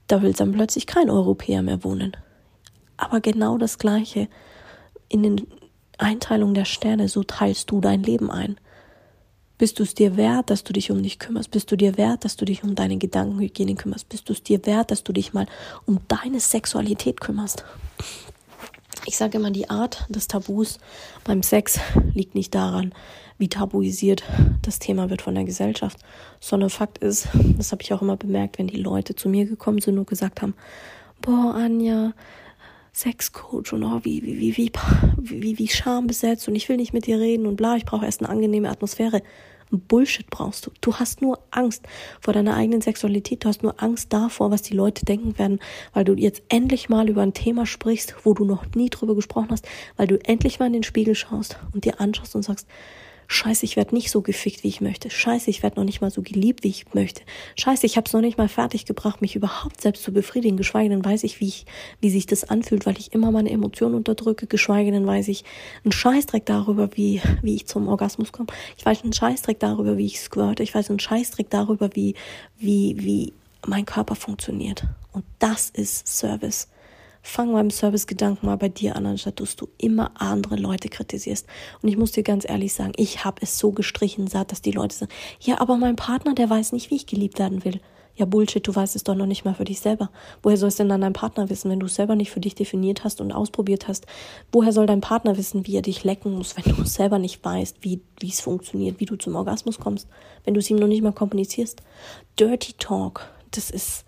da 0.08 0.20
will 0.20 0.32
dann 0.32 0.52
plötzlich 0.52 0.86
kein 0.86 1.10
Europäer 1.10 1.62
mehr 1.62 1.84
wohnen. 1.84 2.16
Aber 2.96 3.20
genau 3.20 3.58
das 3.58 3.78
Gleiche 3.78 4.28
in 5.08 5.22
den 5.22 5.46
Einteilungen 5.98 6.54
der 6.54 6.64
Sterne, 6.64 7.08
so 7.08 7.22
teilst 7.22 7.70
du 7.70 7.80
dein 7.80 8.02
Leben 8.02 8.30
ein. 8.30 8.58
Bist 9.64 9.78
du 9.78 9.83
es 9.83 9.94
dir 9.94 10.18
wert, 10.18 10.50
dass 10.50 10.62
du 10.62 10.75
dich 10.75 10.90
um 10.90 11.02
dich 11.02 11.18
kümmerst? 11.18 11.50
Bist 11.50 11.73
du 11.73 11.76
dir 11.76 11.97
wert, 11.97 12.26
dass 12.26 12.37
du 12.37 12.44
dich 12.44 12.62
um 12.64 12.75
deine 12.75 12.99
Gedankenhygiene 12.99 13.76
kümmerst? 13.76 14.11
Bist 14.11 14.28
du 14.28 14.35
es 14.35 14.42
dir 14.42 14.66
wert, 14.66 14.90
dass 14.90 15.04
du 15.04 15.14
dich 15.14 15.33
mal 15.33 15.47
um 15.87 16.00
deine 16.06 16.38
Sexualität 16.38 17.18
kümmerst? 17.18 17.64
Ich 19.06 19.16
sage 19.16 19.38
immer, 19.38 19.50
die 19.50 19.71
Art 19.71 20.04
des 20.11 20.28
Tabus 20.28 20.78
beim 21.25 21.42
Sex 21.42 21.80
liegt 22.12 22.35
nicht 22.35 22.54
daran, 22.54 22.92
wie 23.38 23.49
tabuisiert 23.49 24.23
das 24.61 24.80
Thema 24.80 25.09
wird 25.09 25.23
von 25.23 25.35
der 25.35 25.44
Gesellschaft, 25.44 25.97
sondern 26.40 26.68
Fakt 26.68 26.99
ist, 26.99 27.28
das 27.56 27.73
habe 27.73 27.80
ich 27.80 27.94
auch 27.94 28.02
immer 28.02 28.18
bemerkt, 28.18 28.59
wenn 28.59 28.66
die 28.66 28.83
Leute 28.83 29.14
zu 29.14 29.30
mir 29.30 29.47
gekommen 29.47 29.80
sind 29.80 29.97
und 29.99 30.06
gesagt 30.06 30.42
haben, 30.42 30.52
boah, 31.23 31.54
Anja, 31.54 32.12
Sexcoach 32.92 33.73
und 33.73 33.83
oh, 33.83 34.00
wie, 34.02 34.23
wie, 34.23 34.38
wie, 34.38 34.56
wie, 34.59 35.42
wie, 35.42 35.59
wie 35.59 35.68
schambesetzt 35.68 36.49
und 36.49 36.54
ich 36.54 36.68
will 36.68 36.76
nicht 36.76 36.92
mit 36.92 37.06
dir 37.06 37.18
reden 37.18 37.47
und 37.47 37.56
bla, 37.56 37.76
ich 37.76 37.87
brauche 37.87 38.04
erst 38.04 38.21
eine 38.21 38.28
angenehme 38.28 38.68
Atmosphäre. 38.68 39.23
Bullshit 39.78 40.28
brauchst 40.30 40.66
du. 40.66 40.70
Du 40.80 40.94
hast 40.94 41.22
nur 41.22 41.38
Angst 41.50 41.86
vor 42.20 42.34
deiner 42.34 42.56
eigenen 42.56 42.80
Sexualität. 42.80 43.44
Du 43.44 43.48
hast 43.48 43.62
nur 43.62 43.82
Angst 43.82 44.12
davor, 44.12 44.50
was 44.50 44.62
die 44.62 44.74
Leute 44.74 45.04
denken 45.04 45.38
werden, 45.38 45.60
weil 45.92 46.04
du 46.04 46.14
jetzt 46.14 46.42
endlich 46.48 46.88
mal 46.88 47.08
über 47.08 47.22
ein 47.22 47.34
Thema 47.34 47.66
sprichst, 47.66 48.14
wo 48.24 48.34
du 48.34 48.44
noch 48.44 48.64
nie 48.74 48.90
drüber 48.90 49.14
gesprochen 49.14 49.48
hast, 49.50 49.68
weil 49.96 50.06
du 50.06 50.18
endlich 50.24 50.58
mal 50.58 50.66
in 50.66 50.72
den 50.74 50.82
Spiegel 50.82 51.14
schaust 51.14 51.58
und 51.72 51.84
dir 51.84 52.00
anschaust 52.00 52.34
und 52.34 52.42
sagst, 52.42 52.66
Scheiße, 53.26 53.64
ich 53.64 53.76
werde 53.76 53.94
nicht 53.94 54.10
so 54.10 54.22
gefickt, 54.22 54.64
wie 54.64 54.68
ich 54.68 54.80
möchte. 54.80 55.10
Scheiße, 55.10 55.50
ich 55.50 55.62
werde 55.62 55.76
noch 55.76 55.84
nicht 55.84 56.00
mal 56.00 56.10
so 56.10 56.22
geliebt, 56.22 56.64
wie 56.64 56.68
ich 56.68 56.94
möchte. 56.94 57.22
Scheiße, 57.56 57.86
ich 57.86 57.96
habe 57.96 58.06
es 58.06 58.12
noch 58.12 58.20
nicht 58.20 58.38
mal 58.38 58.48
fertig 58.48 58.84
gebracht, 58.84 59.20
mich 59.20 59.36
überhaupt 59.36 59.80
selbst 59.80 60.02
zu 60.02 60.12
befriedigen. 60.12 60.56
Geschweige 60.56 60.90
denn 60.90 61.04
weiß 61.04 61.24
ich, 61.24 61.40
wie 61.40 61.48
ich, 61.48 61.66
wie 62.00 62.10
sich 62.10 62.26
das 62.26 62.44
anfühlt, 62.44 62.86
weil 62.86 62.98
ich 62.98 63.12
immer 63.12 63.30
meine 63.30 63.50
Emotionen 63.50 63.94
unterdrücke. 63.94 64.46
Geschweige 64.46 64.90
denn 64.90 65.06
weiß 65.06 65.28
ich 65.28 65.44
einen 65.84 65.92
Scheißdreck 65.92 66.46
darüber, 66.46 66.90
wie, 66.94 67.20
wie 67.42 67.56
ich 67.56 67.66
zum 67.66 67.88
Orgasmus 67.88 68.32
komme. 68.32 68.48
Ich 68.76 68.84
weiß 68.84 69.02
einen 69.02 69.12
Scheißdreck 69.12 69.58
darüber, 69.58 69.96
wie 69.96 70.06
ich 70.06 70.20
squirte. 70.20 70.62
Ich 70.62 70.74
weiß 70.74 70.90
einen 70.90 71.00
Scheißdreck 71.00 71.50
darüber, 71.50 71.90
wie, 71.94 72.14
wie, 72.58 72.96
wie 72.98 73.32
mein 73.66 73.86
Körper 73.86 74.14
funktioniert. 74.14 74.84
Und 75.12 75.24
das 75.38 75.70
ist 75.70 76.06
Service. 76.06 76.68
Fang 77.26 77.54
beim 77.54 77.70
Servicegedanken 77.70 78.46
mal 78.46 78.58
bei 78.58 78.68
dir 78.68 78.96
an, 78.96 79.06
anstatt 79.06 79.40
dass 79.40 79.56
du 79.56 79.66
immer 79.78 80.12
andere 80.20 80.56
Leute 80.56 80.90
kritisierst. 80.90 81.46
Und 81.80 81.88
ich 81.88 81.96
muss 81.96 82.12
dir 82.12 82.22
ganz 82.22 82.46
ehrlich 82.46 82.74
sagen, 82.74 82.92
ich 82.96 83.24
habe 83.24 83.40
es 83.40 83.58
so 83.58 83.72
gestrichen 83.72 84.26
satt, 84.26 84.52
dass 84.52 84.60
die 84.60 84.72
Leute 84.72 84.94
sagen, 84.94 85.12
ja, 85.40 85.58
aber 85.58 85.78
mein 85.78 85.96
Partner, 85.96 86.34
der 86.34 86.50
weiß 86.50 86.72
nicht, 86.72 86.90
wie 86.90 86.96
ich 86.96 87.06
geliebt 87.06 87.38
werden 87.38 87.64
will. 87.64 87.80
Ja, 88.14 88.26
Bullshit, 88.26 88.64
du 88.64 88.74
weißt 88.74 88.94
es 88.94 89.04
doch 89.04 89.14
noch 89.14 89.24
nicht 89.24 89.46
mal 89.46 89.54
für 89.54 89.64
dich 89.64 89.80
selber. 89.80 90.10
Woher 90.42 90.58
soll 90.58 90.68
es 90.68 90.76
denn 90.76 90.90
dann 90.90 91.00
dein 91.00 91.14
Partner 91.14 91.48
wissen, 91.48 91.70
wenn 91.70 91.80
du 91.80 91.86
es 91.86 91.94
selber 91.94 92.14
nicht 92.14 92.30
für 92.30 92.40
dich 92.40 92.54
definiert 92.54 93.04
hast 93.04 93.22
und 93.22 93.32
ausprobiert 93.32 93.88
hast? 93.88 94.06
Woher 94.52 94.72
soll 94.72 94.86
dein 94.86 95.00
Partner 95.00 95.38
wissen, 95.38 95.66
wie 95.66 95.76
er 95.76 95.82
dich 95.82 96.04
lecken 96.04 96.34
muss, 96.34 96.54
wenn 96.58 96.76
du 96.76 96.82
es 96.82 96.92
selber 96.94 97.18
nicht 97.18 97.42
weißt, 97.42 97.78
wie 97.80 98.02
wie 98.20 98.28
es 98.28 98.42
funktioniert, 98.42 99.00
wie 99.00 99.06
du 99.06 99.16
zum 99.16 99.34
Orgasmus 99.34 99.80
kommst, 99.80 100.08
wenn 100.44 100.52
du 100.52 100.60
es 100.60 100.68
ihm 100.68 100.76
noch 100.76 100.88
nicht 100.88 101.02
mal 101.02 101.12
kommunizierst? 101.12 101.80
Dirty 102.38 102.74
Talk, 102.74 103.30
das 103.50 103.70
ist 103.70 104.04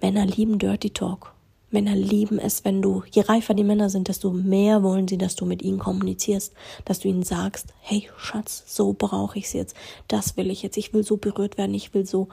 Männer 0.00 0.26
lieben 0.26 0.58
Dirty 0.58 0.90
Talk. 0.90 1.32
Männer 1.72 1.96
lieben 1.96 2.38
es, 2.38 2.64
wenn 2.64 2.82
du, 2.82 3.02
je 3.10 3.22
reifer 3.22 3.54
die 3.54 3.64
Männer 3.64 3.90
sind, 3.90 4.08
desto 4.08 4.30
mehr 4.30 4.82
wollen 4.82 5.08
sie, 5.08 5.18
dass 5.18 5.36
du 5.36 5.44
mit 5.44 5.62
ihnen 5.62 5.78
kommunizierst, 5.78 6.52
dass 6.84 7.00
du 7.00 7.08
ihnen 7.08 7.22
sagst, 7.22 7.74
hey 7.80 8.08
Schatz, 8.16 8.64
so 8.66 8.92
brauche 8.92 9.38
ich 9.38 9.46
es 9.46 9.52
jetzt, 9.52 9.76
das 10.08 10.36
will 10.36 10.50
ich 10.50 10.62
jetzt, 10.62 10.76
ich 10.76 10.92
will 10.94 11.04
so 11.04 11.16
berührt 11.16 11.58
werden, 11.58 11.74
ich 11.74 11.94
will 11.94 12.06
so. 12.06 12.28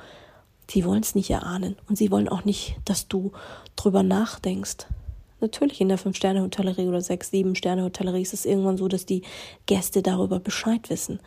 Sie 0.69 0.86
wollen 0.86 1.01
es 1.01 1.15
nicht 1.15 1.31
erahnen 1.31 1.77
und 1.88 1.98
sie 1.98 2.12
wollen 2.12 2.29
auch 2.29 2.46
nicht, 2.46 2.75
dass 2.86 3.08
du 3.08 3.31
drüber 3.75 4.03
nachdenkst. 4.03 4.86
Natürlich 5.41 5.81
in 5.81 5.88
der 5.88 5.98
Fünf-Sterne-Hotellerie 5.98 6.88
oder 6.88 7.01
Sechs-, 7.01 7.31
Sieben-Sterne-Hotellerie 7.31 8.22
ist 8.22 8.34
es 8.34 8.46
irgendwann 8.46 8.77
so, 8.77 8.88
dass 8.88 9.05
die 9.05 9.24
Gäste 9.65 10.03
darüber 10.03 10.39
Bescheid 10.39 10.89
wissen. 10.89 11.19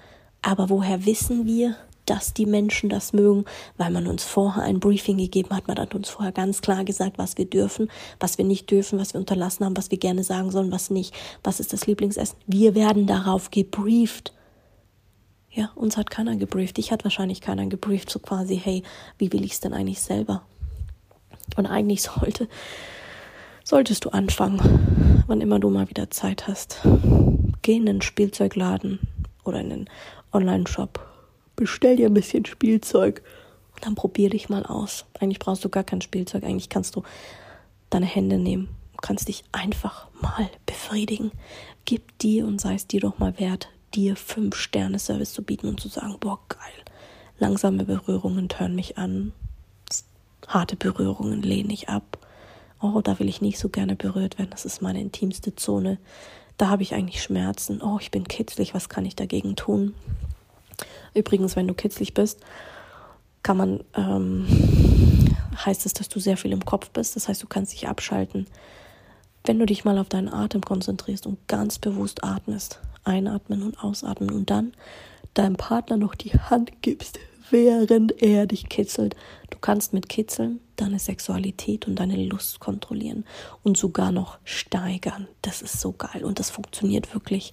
Aber 0.42 0.68
woher 0.68 1.06
wissen 1.06 1.46
wir, 1.46 1.76
dass 2.06 2.34
die 2.34 2.46
Menschen 2.46 2.88
das 2.88 3.12
mögen? 3.12 3.44
Weil 3.76 3.90
man 3.90 4.06
uns 4.06 4.24
vorher 4.24 4.62
ein 4.62 4.80
Briefing 4.80 5.18
gegeben 5.18 5.50
hat. 5.50 5.68
Man 5.68 5.78
hat 5.78 5.94
uns 5.94 6.08
vorher 6.08 6.32
ganz 6.32 6.60
klar 6.60 6.84
gesagt, 6.84 7.18
was 7.18 7.38
wir 7.38 7.46
dürfen, 7.46 7.90
was 8.20 8.38
wir 8.38 8.44
nicht 8.44 8.70
dürfen, 8.70 8.98
was 8.98 9.14
wir 9.14 9.20
unterlassen 9.20 9.64
haben, 9.64 9.76
was 9.76 9.90
wir 9.90 9.98
gerne 9.98 10.24
sagen 10.24 10.50
sollen, 10.50 10.72
was 10.72 10.90
nicht. 10.90 11.14
Was 11.42 11.60
ist 11.60 11.72
das 11.72 11.86
Lieblingsessen? 11.86 12.38
Wir 12.46 12.74
werden 12.74 13.06
darauf 13.06 13.50
gebrieft. 13.50 14.32
Ja, 15.50 15.70
uns 15.74 15.96
hat 15.96 16.10
keiner 16.10 16.36
gebrieft. 16.36 16.78
Ich 16.78 16.92
hat 16.92 17.04
wahrscheinlich 17.04 17.40
keiner 17.40 17.66
gebrieft, 17.66 18.10
so 18.10 18.18
quasi, 18.18 18.58
hey, 18.58 18.82
wie 19.18 19.32
will 19.32 19.44
ich 19.44 19.52
es 19.52 19.60
denn 19.60 19.74
eigentlich 19.74 20.00
selber? 20.00 20.42
Und 21.56 21.66
eigentlich 21.66 22.02
sollte 22.02 22.48
solltest 23.64 24.04
du 24.04 24.10
anfangen, 24.10 25.24
wann 25.26 25.40
immer 25.40 25.60
du 25.60 25.70
mal 25.70 25.88
wieder 25.88 26.10
Zeit 26.10 26.48
hast. 26.48 26.80
Geh 27.62 27.76
in 27.76 27.86
den 27.86 28.02
Spielzeugladen 28.02 28.98
oder 29.44 29.60
in 29.60 29.70
den 29.70 29.90
Online-Shop. 30.32 31.11
Bestell 31.62 31.96
dir 31.96 32.06
ein 32.06 32.14
bisschen 32.14 32.44
Spielzeug 32.44 33.22
und 33.74 33.86
dann 33.86 33.94
probier 33.94 34.30
dich 34.30 34.48
mal 34.48 34.64
aus. 34.64 35.04
Eigentlich 35.20 35.38
brauchst 35.38 35.64
du 35.64 35.68
gar 35.68 35.84
kein 35.84 36.00
Spielzeug. 36.00 36.44
Eigentlich 36.44 36.68
kannst 36.68 36.96
du 36.96 37.02
deine 37.90 38.06
Hände 38.06 38.38
nehmen 38.38 38.68
und 38.92 39.02
kannst 39.02 39.28
dich 39.28 39.44
einfach 39.52 40.08
mal 40.20 40.50
befriedigen. 40.66 41.30
Gib 41.84 42.18
dir 42.18 42.46
und 42.46 42.60
sei 42.60 42.74
es 42.74 42.86
dir 42.86 43.00
doch 43.00 43.18
mal 43.18 43.38
wert, 43.38 43.68
dir 43.94 44.16
fünf 44.16 44.56
Sterne 44.56 44.98
Service 44.98 45.32
zu 45.32 45.42
bieten 45.42 45.68
und 45.68 45.80
zu 45.80 45.88
sagen, 45.88 46.16
boah, 46.20 46.38
geil. 46.48 46.58
Langsame 47.38 47.84
Berührungen 47.84 48.48
tören 48.48 48.74
mich 48.74 48.98
an. 48.98 49.32
Harte 50.46 50.76
Berührungen 50.76 51.42
lehne 51.42 51.72
ich 51.72 51.88
ab 51.88 52.18
oh, 52.82 53.00
da 53.00 53.18
will 53.18 53.28
ich 53.28 53.40
nicht 53.40 53.58
so 53.58 53.68
gerne 53.68 53.96
berührt 53.96 54.38
werden, 54.38 54.50
das 54.50 54.64
ist 54.64 54.82
meine 54.82 55.00
intimste 55.00 55.54
Zone, 55.54 55.98
da 56.58 56.68
habe 56.68 56.82
ich 56.82 56.94
eigentlich 56.94 57.22
Schmerzen, 57.22 57.80
oh, 57.80 57.98
ich 58.00 58.10
bin 58.10 58.28
kitzlig, 58.28 58.74
was 58.74 58.88
kann 58.88 59.06
ich 59.06 59.16
dagegen 59.16 59.56
tun? 59.56 59.94
Übrigens, 61.14 61.56
wenn 61.56 61.68
du 61.68 61.74
kitzlig 61.74 62.14
bist, 62.14 62.40
kann 63.42 63.56
man, 63.56 63.84
ähm, 63.94 64.46
heißt 65.64 65.86
es, 65.86 65.92
dass 65.92 66.08
du 66.08 66.20
sehr 66.20 66.36
viel 66.36 66.52
im 66.52 66.64
Kopf 66.64 66.90
bist, 66.90 67.16
das 67.16 67.28
heißt, 67.28 67.42
du 67.42 67.46
kannst 67.46 67.72
dich 67.72 67.88
abschalten. 67.88 68.46
Wenn 69.44 69.58
du 69.58 69.66
dich 69.66 69.84
mal 69.84 69.98
auf 69.98 70.08
deinen 70.08 70.32
Atem 70.32 70.62
konzentrierst 70.62 71.26
und 71.26 71.48
ganz 71.48 71.78
bewusst 71.78 72.22
atmest, 72.22 72.80
einatmen 73.04 73.62
und 73.62 73.82
ausatmen 73.82 74.30
und 74.30 74.50
dann 74.50 74.72
deinem 75.34 75.56
Partner 75.56 75.96
noch 75.96 76.14
die 76.14 76.30
Hand 76.30 76.82
gibst, 76.82 77.18
während 77.50 78.22
er 78.22 78.46
dich 78.46 78.68
kitzelt. 78.68 79.14
Du 79.50 79.58
kannst 79.58 79.92
mit 79.92 80.08
Kitzeln 80.08 80.60
deine 80.76 80.98
Sexualität 80.98 81.86
und 81.86 81.96
deine 81.96 82.16
Lust 82.16 82.60
kontrollieren 82.60 83.24
und 83.62 83.76
sogar 83.76 84.10
noch 84.10 84.38
steigern. 84.44 85.28
Das 85.42 85.62
ist 85.62 85.80
so 85.80 85.92
geil 85.92 86.24
und 86.24 86.38
das 86.38 86.50
funktioniert 86.50 87.12
wirklich. 87.14 87.52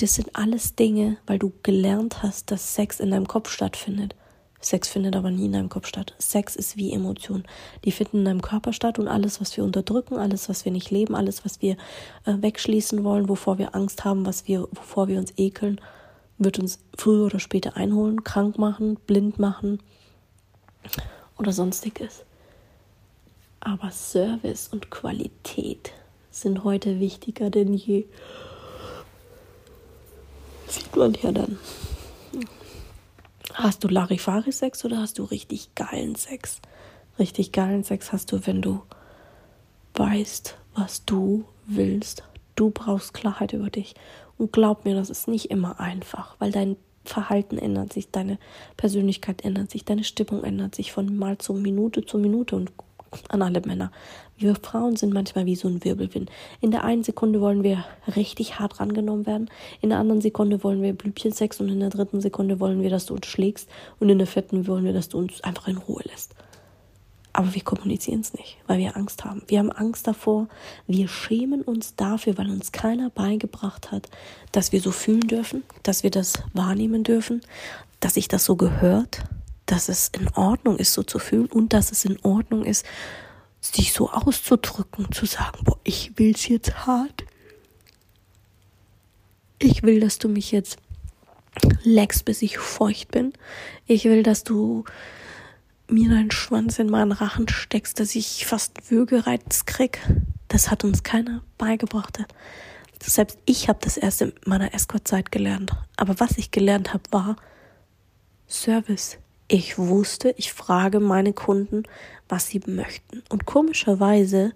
Das 0.00 0.14
sind 0.14 0.34
alles 0.34 0.76
Dinge, 0.76 1.18
weil 1.26 1.38
du 1.38 1.52
gelernt 1.62 2.22
hast, 2.22 2.50
dass 2.50 2.74
Sex 2.74 3.00
in 3.00 3.10
deinem 3.10 3.28
Kopf 3.28 3.50
stattfindet. 3.50 4.14
Sex 4.58 4.88
findet 4.88 5.14
aber 5.14 5.30
nie 5.30 5.44
in 5.44 5.52
deinem 5.52 5.68
Kopf 5.68 5.86
statt. 5.86 6.14
Sex 6.18 6.56
ist 6.56 6.78
wie 6.78 6.94
Emotion. 6.94 7.44
Die 7.84 7.92
finden 7.92 8.20
in 8.20 8.24
deinem 8.24 8.40
Körper 8.40 8.72
statt 8.72 8.98
und 8.98 9.08
alles, 9.08 9.42
was 9.42 9.54
wir 9.58 9.64
unterdrücken, 9.64 10.16
alles, 10.16 10.48
was 10.48 10.64
wir 10.64 10.72
nicht 10.72 10.90
leben, 10.90 11.14
alles, 11.14 11.44
was 11.44 11.60
wir 11.60 11.76
äh, 12.24 12.32
wegschließen 12.40 13.04
wollen, 13.04 13.28
wovor 13.28 13.58
wir 13.58 13.74
Angst 13.74 14.02
haben, 14.06 14.24
was 14.24 14.48
wir, 14.48 14.68
wovor 14.72 15.08
wir 15.08 15.18
uns 15.18 15.34
ekeln, 15.36 15.78
wird 16.38 16.58
uns 16.58 16.78
früher 16.96 17.26
oder 17.26 17.38
später 17.38 17.76
einholen, 17.76 18.24
krank 18.24 18.56
machen, 18.56 18.96
blind 19.06 19.38
machen 19.38 19.80
oder 21.38 21.52
sonstiges. 21.52 22.24
Aber 23.60 23.90
Service 23.90 24.68
und 24.68 24.90
Qualität 24.90 25.92
sind 26.30 26.64
heute 26.64 27.00
wichtiger 27.00 27.50
denn 27.50 27.74
je. 27.74 28.06
Sieht 30.70 30.94
man 30.94 31.14
ja 31.20 31.32
dann. 31.32 31.58
Hast 33.54 33.82
du 33.82 33.88
Larifari-Sex 33.88 34.84
oder 34.84 34.98
hast 34.98 35.18
du 35.18 35.24
richtig 35.24 35.74
geilen 35.74 36.14
Sex? 36.14 36.60
Richtig 37.18 37.50
geilen 37.50 37.82
Sex 37.82 38.12
hast 38.12 38.30
du, 38.30 38.46
wenn 38.46 38.62
du 38.62 38.82
weißt, 39.94 40.56
was 40.74 41.04
du 41.04 41.44
willst. 41.66 42.22
Du 42.54 42.70
brauchst 42.70 43.14
Klarheit 43.14 43.52
über 43.52 43.68
dich. 43.68 43.94
Und 44.38 44.52
glaub 44.52 44.84
mir, 44.84 44.94
das 44.94 45.10
ist 45.10 45.26
nicht 45.26 45.50
immer 45.50 45.80
einfach, 45.80 46.36
weil 46.38 46.52
dein 46.52 46.76
Verhalten 47.04 47.58
ändert 47.58 47.92
sich, 47.92 48.10
deine 48.10 48.38
Persönlichkeit 48.76 49.44
ändert 49.44 49.70
sich, 49.70 49.84
deine 49.84 50.04
Stimmung 50.04 50.44
ändert 50.44 50.74
sich 50.76 50.92
von 50.92 51.16
Mal 51.16 51.38
zu 51.38 51.52
Minute 51.54 52.04
zu 52.04 52.18
Minute 52.18 52.54
und 52.54 52.72
an 53.28 53.42
alle 53.42 53.60
Männer. 53.60 53.90
Wir 54.36 54.54
Frauen 54.54 54.96
sind 54.96 55.12
manchmal 55.12 55.46
wie 55.46 55.56
so 55.56 55.68
ein 55.68 55.84
Wirbelwind. 55.84 56.30
In 56.60 56.70
der 56.70 56.84
einen 56.84 57.02
Sekunde 57.02 57.40
wollen 57.40 57.62
wir 57.62 57.84
richtig 58.16 58.58
hart 58.58 58.80
rangenommen 58.80 59.26
werden, 59.26 59.50
in 59.80 59.90
der 59.90 59.98
anderen 59.98 60.20
Sekunde 60.20 60.62
wollen 60.64 60.82
wir 60.82 60.92
Blübchensex 60.92 61.60
und 61.60 61.68
in 61.68 61.80
der 61.80 61.90
dritten 61.90 62.20
Sekunde 62.20 62.60
wollen 62.60 62.82
wir, 62.82 62.90
dass 62.90 63.06
du 63.06 63.14
uns 63.14 63.26
schlägst 63.26 63.68
und 63.98 64.08
in 64.08 64.18
der 64.18 64.26
vierten 64.26 64.66
wollen 64.66 64.84
wir, 64.84 64.92
dass 64.92 65.08
du 65.08 65.18
uns 65.18 65.40
einfach 65.42 65.68
in 65.68 65.76
Ruhe 65.76 66.02
lässt. 66.10 66.34
Aber 67.32 67.54
wir 67.54 67.62
kommunizieren 67.62 68.20
es 68.20 68.34
nicht, 68.34 68.58
weil 68.66 68.78
wir 68.78 68.96
Angst 68.96 69.24
haben. 69.24 69.42
Wir 69.46 69.60
haben 69.60 69.70
Angst 69.70 70.06
davor. 70.06 70.48
Wir 70.88 71.06
schämen 71.06 71.62
uns 71.62 71.94
dafür, 71.94 72.36
weil 72.36 72.50
uns 72.50 72.72
keiner 72.72 73.08
beigebracht 73.10 73.92
hat, 73.92 74.08
dass 74.50 74.72
wir 74.72 74.80
so 74.80 74.90
fühlen 74.90 75.20
dürfen, 75.20 75.62
dass 75.84 76.02
wir 76.02 76.10
das 76.10 76.42
wahrnehmen 76.54 77.04
dürfen, 77.04 77.40
dass 78.00 78.14
sich 78.14 78.26
das 78.26 78.44
so 78.44 78.56
gehört, 78.56 79.22
dass 79.70 79.88
es 79.88 80.08
in 80.08 80.28
Ordnung 80.34 80.78
ist, 80.78 80.92
so 80.92 81.02
zu 81.02 81.18
fühlen 81.18 81.46
und 81.46 81.72
dass 81.72 81.92
es 81.92 82.04
in 82.04 82.18
Ordnung 82.22 82.64
ist, 82.64 82.84
sich 83.60 83.92
so 83.92 84.10
auszudrücken, 84.10 85.12
zu 85.12 85.26
sagen, 85.26 85.64
boah, 85.64 85.78
ich 85.84 86.12
will's 86.16 86.48
jetzt 86.48 86.86
hart. 86.86 87.24
Ich 89.58 89.82
will, 89.82 90.00
dass 90.00 90.18
du 90.18 90.28
mich 90.28 90.50
jetzt 90.50 90.78
leckst, 91.82 92.24
bis 92.24 92.42
ich 92.42 92.58
feucht 92.58 93.10
bin. 93.10 93.32
Ich 93.86 94.04
will, 94.04 94.22
dass 94.22 94.44
du 94.44 94.84
mir 95.88 96.08
deinen 96.08 96.30
Schwanz 96.30 96.78
in 96.78 96.88
meinen 96.88 97.12
Rachen 97.12 97.48
steckst, 97.48 98.00
dass 98.00 98.14
ich 98.14 98.46
fast 98.46 98.90
Würgereiz 98.90 99.66
krieg. 99.66 100.00
Das 100.48 100.70
hat 100.70 100.84
uns 100.84 101.02
keiner 101.02 101.42
beigebracht. 101.58 102.18
Selbst 103.02 103.38
ich 103.44 103.68
habe 103.68 103.78
das 103.82 103.96
erst 103.96 104.22
in 104.22 104.32
meiner 104.46 104.74
Escort-Zeit 104.74 105.30
gelernt. 105.32 105.72
Aber 105.96 106.18
was 106.20 106.38
ich 106.38 106.50
gelernt 106.50 106.92
habe, 106.92 107.04
war 107.10 107.36
Service. 108.48 109.18
Ich 109.52 109.78
wusste, 109.78 110.32
ich 110.36 110.52
frage 110.52 111.00
meine 111.00 111.32
Kunden, 111.32 111.82
was 112.28 112.46
sie 112.46 112.60
möchten. 112.66 113.24
Und 113.30 113.46
komischerweise, 113.46 114.52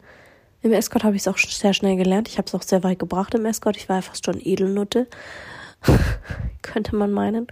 im 0.63 0.73
Escort 0.73 1.03
habe 1.03 1.17
ich 1.17 1.23
es 1.23 1.27
auch 1.27 1.37
sehr 1.37 1.75
schnell 1.75 1.97
gelernt. 1.97 2.29
Ich 2.29 2.39
habe 2.39 2.47
es 2.47 2.55
auch 2.55 2.63
sehr 2.63 2.85
weit 2.85 3.01
gebracht 3.01 3.35
im 3.35 3.45
Escort. 3.45 3.77
Ich 3.77 3.89
war 3.89 3.97
ja 3.97 4.03
fast 4.03 4.25
schon 4.25 4.41
Edelnutte, 4.41 5.09
könnte 6.63 6.95
man 6.95 7.11
meinen. 7.11 7.49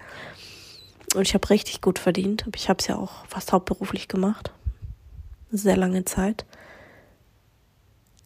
Und 1.17 1.23
ich 1.23 1.35
habe 1.35 1.51
richtig 1.51 1.81
gut 1.81 1.99
verdient. 1.99 2.45
Ich 2.55 2.69
habe 2.69 2.79
es 2.79 2.87
ja 2.87 2.97
auch 2.97 3.27
fast 3.27 3.51
hauptberuflich 3.51 4.07
gemacht. 4.07 4.53
Sehr 5.51 5.77
lange 5.77 6.05
Zeit. 6.05 6.45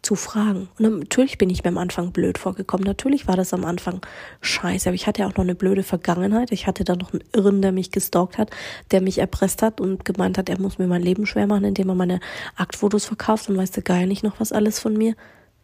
Zu 0.07 0.14
fragen. 0.14 0.69
Und 0.79 1.01
natürlich 1.01 1.37
bin 1.37 1.51
ich 1.51 1.64
mir 1.64 1.71
am 1.71 1.79
Anfang 1.79 2.12
blöd 2.12 2.38
vorgekommen. 2.38 2.87
Natürlich 2.87 3.27
war 3.27 3.35
das 3.35 3.53
am 3.53 3.64
Anfang 3.64 4.03
scheiße. 4.40 4.88
Aber 4.88 4.95
ich 4.95 5.09
hatte 5.09 5.23
ja 5.23 5.27
auch 5.27 5.35
noch 5.35 5.42
eine 5.42 5.57
blöde 5.57 5.83
Vergangenheit. 5.83 6.53
Ich 6.53 6.69
hatte 6.69 6.85
da 6.85 6.95
noch 6.95 7.12
einen 7.12 7.25
Irren, 7.33 7.61
der 7.61 7.73
mich 7.73 7.90
gestalkt 7.90 8.38
hat, 8.38 8.53
der 8.92 9.01
mich 9.01 9.19
erpresst 9.19 9.62
hat 9.62 9.81
und 9.81 10.05
gemeint 10.05 10.38
hat, 10.38 10.49
er 10.49 10.61
muss 10.61 10.79
mir 10.79 10.87
mein 10.87 11.03
Leben 11.03 11.27
schwer 11.27 11.49
machen, 11.49 11.64
indem 11.64 11.88
er 11.88 11.97
meine 11.97 12.21
Aktfotos 12.55 13.05
verkauft 13.05 13.49
und 13.49 13.57
weißt 13.57 13.77
du 13.77 13.83
geil 13.83 14.07
nicht 14.07 14.23
noch 14.23 14.38
was 14.38 14.53
alles 14.53 14.79
von 14.79 14.97
mir. 14.97 15.16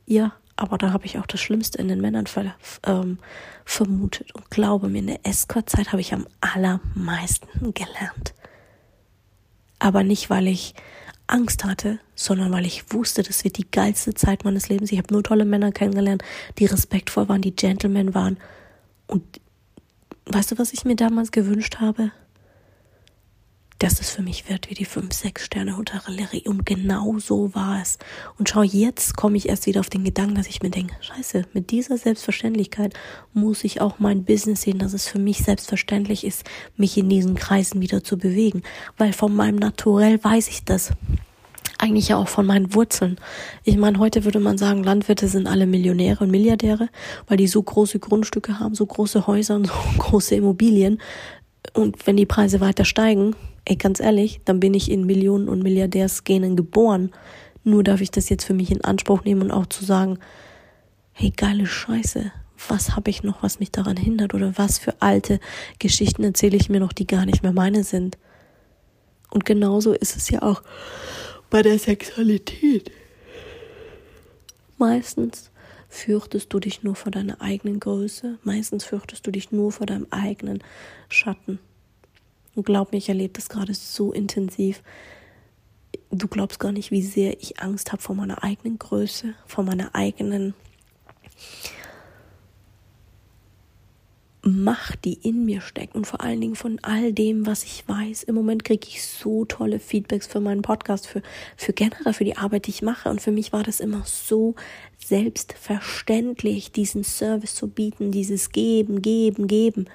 Ja, 0.06 0.32
aber 0.56 0.76
da 0.76 0.92
habe 0.92 1.06
ich 1.06 1.20
auch 1.20 1.26
das 1.26 1.40
Schlimmste 1.40 1.78
in 1.78 1.86
den 1.86 2.00
Männern 2.00 2.26
ver, 2.26 2.56
ähm, 2.84 3.18
vermutet. 3.64 4.34
Und 4.34 4.50
glaube 4.50 4.88
mir, 4.88 4.98
in 4.98 5.06
der 5.06 5.24
Escort-Zeit 5.24 5.92
habe 5.92 6.00
ich 6.00 6.12
am 6.12 6.26
allermeisten 6.40 7.74
gelernt. 7.74 8.34
Aber 9.78 10.02
nicht, 10.02 10.30
weil 10.30 10.48
ich 10.48 10.74
Angst 11.32 11.64
hatte, 11.64 11.98
sondern 12.14 12.52
weil 12.52 12.66
ich 12.66 12.92
wusste, 12.92 13.22
das 13.22 13.42
wird 13.42 13.56
die 13.56 13.70
geilste 13.70 14.14
Zeit 14.14 14.44
meines 14.44 14.68
Lebens. 14.68 14.92
Ich 14.92 14.98
habe 14.98 15.12
nur 15.12 15.22
tolle 15.22 15.44
Männer 15.44 15.72
kennengelernt, 15.72 16.22
die 16.58 16.66
respektvoll 16.66 17.28
waren, 17.28 17.40
die 17.40 17.56
Gentlemen 17.56 18.14
waren. 18.14 18.36
Und 19.06 19.22
weißt 20.26 20.52
du, 20.52 20.58
was 20.58 20.72
ich 20.72 20.84
mir 20.84 20.96
damals 20.96 21.32
gewünscht 21.32 21.78
habe? 21.80 22.12
Dass 23.82 24.00
es 24.00 24.10
für 24.10 24.22
mich 24.22 24.48
wird 24.48 24.70
wie 24.70 24.74
die 24.74 24.86
5-6-Sterne-Hotellerie. 24.86 26.46
Und 26.46 26.64
genau 26.64 27.18
so 27.18 27.52
war 27.52 27.82
es. 27.82 27.98
Und 28.38 28.48
schau, 28.48 28.62
jetzt 28.62 29.16
komme 29.16 29.36
ich 29.36 29.48
erst 29.48 29.66
wieder 29.66 29.80
auf 29.80 29.90
den 29.90 30.04
Gedanken, 30.04 30.36
dass 30.36 30.46
ich 30.46 30.62
mir 30.62 30.70
denke, 30.70 30.94
scheiße, 31.00 31.46
mit 31.52 31.72
dieser 31.72 31.98
Selbstverständlichkeit 31.98 32.94
muss 33.34 33.64
ich 33.64 33.80
auch 33.80 33.98
mein 33.98 34.24
Business 34.24 34.62
sehen, 34.62 34.78
dass 34.78 34.92
es 34.92 35.08
für 35.08 35.18
mich 35.18 35.38
selbstverständlich 35.38 36.24
ist, 36.24 36.44
mich 36.76 36.96
in 36.96 37.08
diesen 37.08 37.34
Kreisen 37.34 37.80
wieder 37.80 38.04
zu 38.04 38.18
bewegen. 38.18 38.62
Weil 38.98 39.12
von 39.12 39.34
meinem 39.34 39.56
Naturell 39.56 40.22
weiß 40.22 40.46
ich 40.48 40.64
das 40.64 40.92
eigentlich 41.78 42.08
ja 42.08 42.18
auch 42.18 42.28
von 42.28 42.46
meinen 42.46 42.74
Wurzeln. 42.74 43.18
Ich 43.64 43.76
meine, 43.76 43.98
heute 43.98 44.24
würde 44.24 44.38
man 44.38 44.58
sagen, 44.58 44.84
Landwirte 44.84 45.26
sind 45.26 45.48
alle 45.48 45.66
Millionäre 45.66 46.22
und 46.22 46.30
Milliardäre, 46.30 46.88
weil 47.26 47.36
die 47.36 47.48
so 47.48 47.60
große 47.60 47.98
Grundstücke 47.98 48.60
haben, 48.60 48.76
so 48.76 48.86
große 48.86 49.26
Häuser 49.26 49.56
und 49.56 49.66
so 49.66 49.72
große 49.98 50.36
Immobilien. 50.36 51.00
Und 51.74 52.06
wenn 52.06 52.16
die 52.16 52.26
Preise 52.26 52.60
weiter 52.60 52.84
steigen, 52.84 53.34
ey, 53.64 53.76
ganz 53.76 54.00
ehrlich, 54.00 54.40
dann 54.44 54.60
bin 54.60 54.74
ich 54.74 54.90
in 54.90 55.06
Millionen- 55.06 55.48
und 55.48 55.62
Milliardärsgenen 55.62 56.56
geboren. 56.56 57.10
Nur 57.64 57.84
darf 57.84 58.00
ich 58.00 58.10
das 58.10 58.28
jetzt 58.28 58.44
für 58.44 58.54
mich 58.54 58.70
in 58.70 58.82
Anspruch 58.82 59.24
nehmen 59.24 59.42
und 59.42 59.50
auch 59.50 59.66
zu 59.66 59.84
sagen, 59.84 60.18
hey, 61.12 61.30
geile 61.30 61.66
Scheiße, 61.66 62.32
was 62.68 62.96
habe 62.96 63.10
ich 63.10 63.22
noch, 63.22 63.42
was 63.42 63.60
mich 63.60 63.70
daran 63.70 63.96
hindert 63.96 64.34
oder 64.34 64.56
was 64.56 64.78
für 64.78 65.00
alte 65.00 65.40
Geschichten 65.78 66.24
erzähle 66.24 66.56
ich 66.56 66.68
mir 66.68 66.80
noch, 66.80 66.92
die 66.92 67.06
gar 67.06 67.26
nicht 67.26 67.42
mehr 67.42 67.52
meine 67.52 67.84
sind. 67.84 68.18
Und 69.30 69.44
genauso 69.44 69.92
ist 69.92 70.16
es 70.16 70.28
ja 70.30 70.42
auch 70.42 70.62
bei 71.50 71.62
der 71.62 71.78
Sexualität. 71.78 72.90
Meistens 74.78 75.50
fürchtest 75.88 76.52
du 76.52 76.58
dich 76.58 76.82
nur 76.82 76.94
vor 76.94 77.12
deiner 77.12 77.40
eigenen 77.40 77.78
Größe, 77.78 78.38
meistens 78.42 78.84
fürchtest 78.84 79.26
du 79.26 79.30
dich 79.30 79.52
nur 79.52 79.70
vor 79.70 79.86
deinem 79.86 80.06
eigenen 80.10 80.62
Schatten. 81.08 81.58
Und 82.54 82.64
glaub 82.66 82.92
mir, 82.92 82.98
ich 82.98 83.08
erlebe 83.08 83.32
das 83.32 83.48
gerade 83.48 83.74
so 83.74 84.12
intensiv. 84.12 84.82
Du 86.10 86.28
glaubst 86.28 86.60
gar 86.60 86.72
nicht, 86.72 86.90
wie 86.90 87.02
sehr 87.02 87.40
ich 87.40 87.60
Angst 87.60 87.92
habe 87.92 88.02
vor 88.02 88.14
meiner 88.14 88.44
eigenen 88.44 88.78
Größe, 88.78 89.34
vor 89.46 89.64
meiner 89.64 89.94
eigenen 89.94 90.54
Macht, 94.44 95.04
die 95.04 95.14
in 95.22 95.44
mir 95.44 95.60
steckt 95.60 95.94
und 95.94 96.04
vor 96.04 96.20
allen 96.20 96.40
Dingen 96.40 96.56
von 96.56 96.80
all 96.82 97.12
dem, 97.12 97.46
was 97.46 97.62
ich 97.62 97.86
weiß. 97.86 98.24
Im 98.24 98.34
Moment 98.34 98.64
kriege 98.64 98.88
ich 98.88 99.04
so 99.04 99.44
tolle 99.44 99.78
Feedbacks 99.78 100.26
für 100.26 100.40
meinen 100.40 100.62
Podcast, 100.62 101.06
für, 101.06 101.22
für 101.56 101.72
generell 101.72 102.12
für 102.12 102.24
die 102.24 102.36
Arbeit, 102.36 102.66
die 102.66 102.70
ich 102.70 102.82
mache. 102.82 103.08
Und 103.08 103.20
für 103.20 103.30
mich 103.30 103.52
war 103.52 103.62
das 103.62 103.78
immer 103.78 104.02
so 104.04 104.56
selbstverständlich, 104.98 106.72
diesen 106.72 107.04
Service 107.04 107.54
zu 107.54 107.68
bieten, 107.68 108.10
dieses 108.10 108.50
Geben, 108.50 109.00
Geben, 109.00 109.46
Geben. 109.46 109.86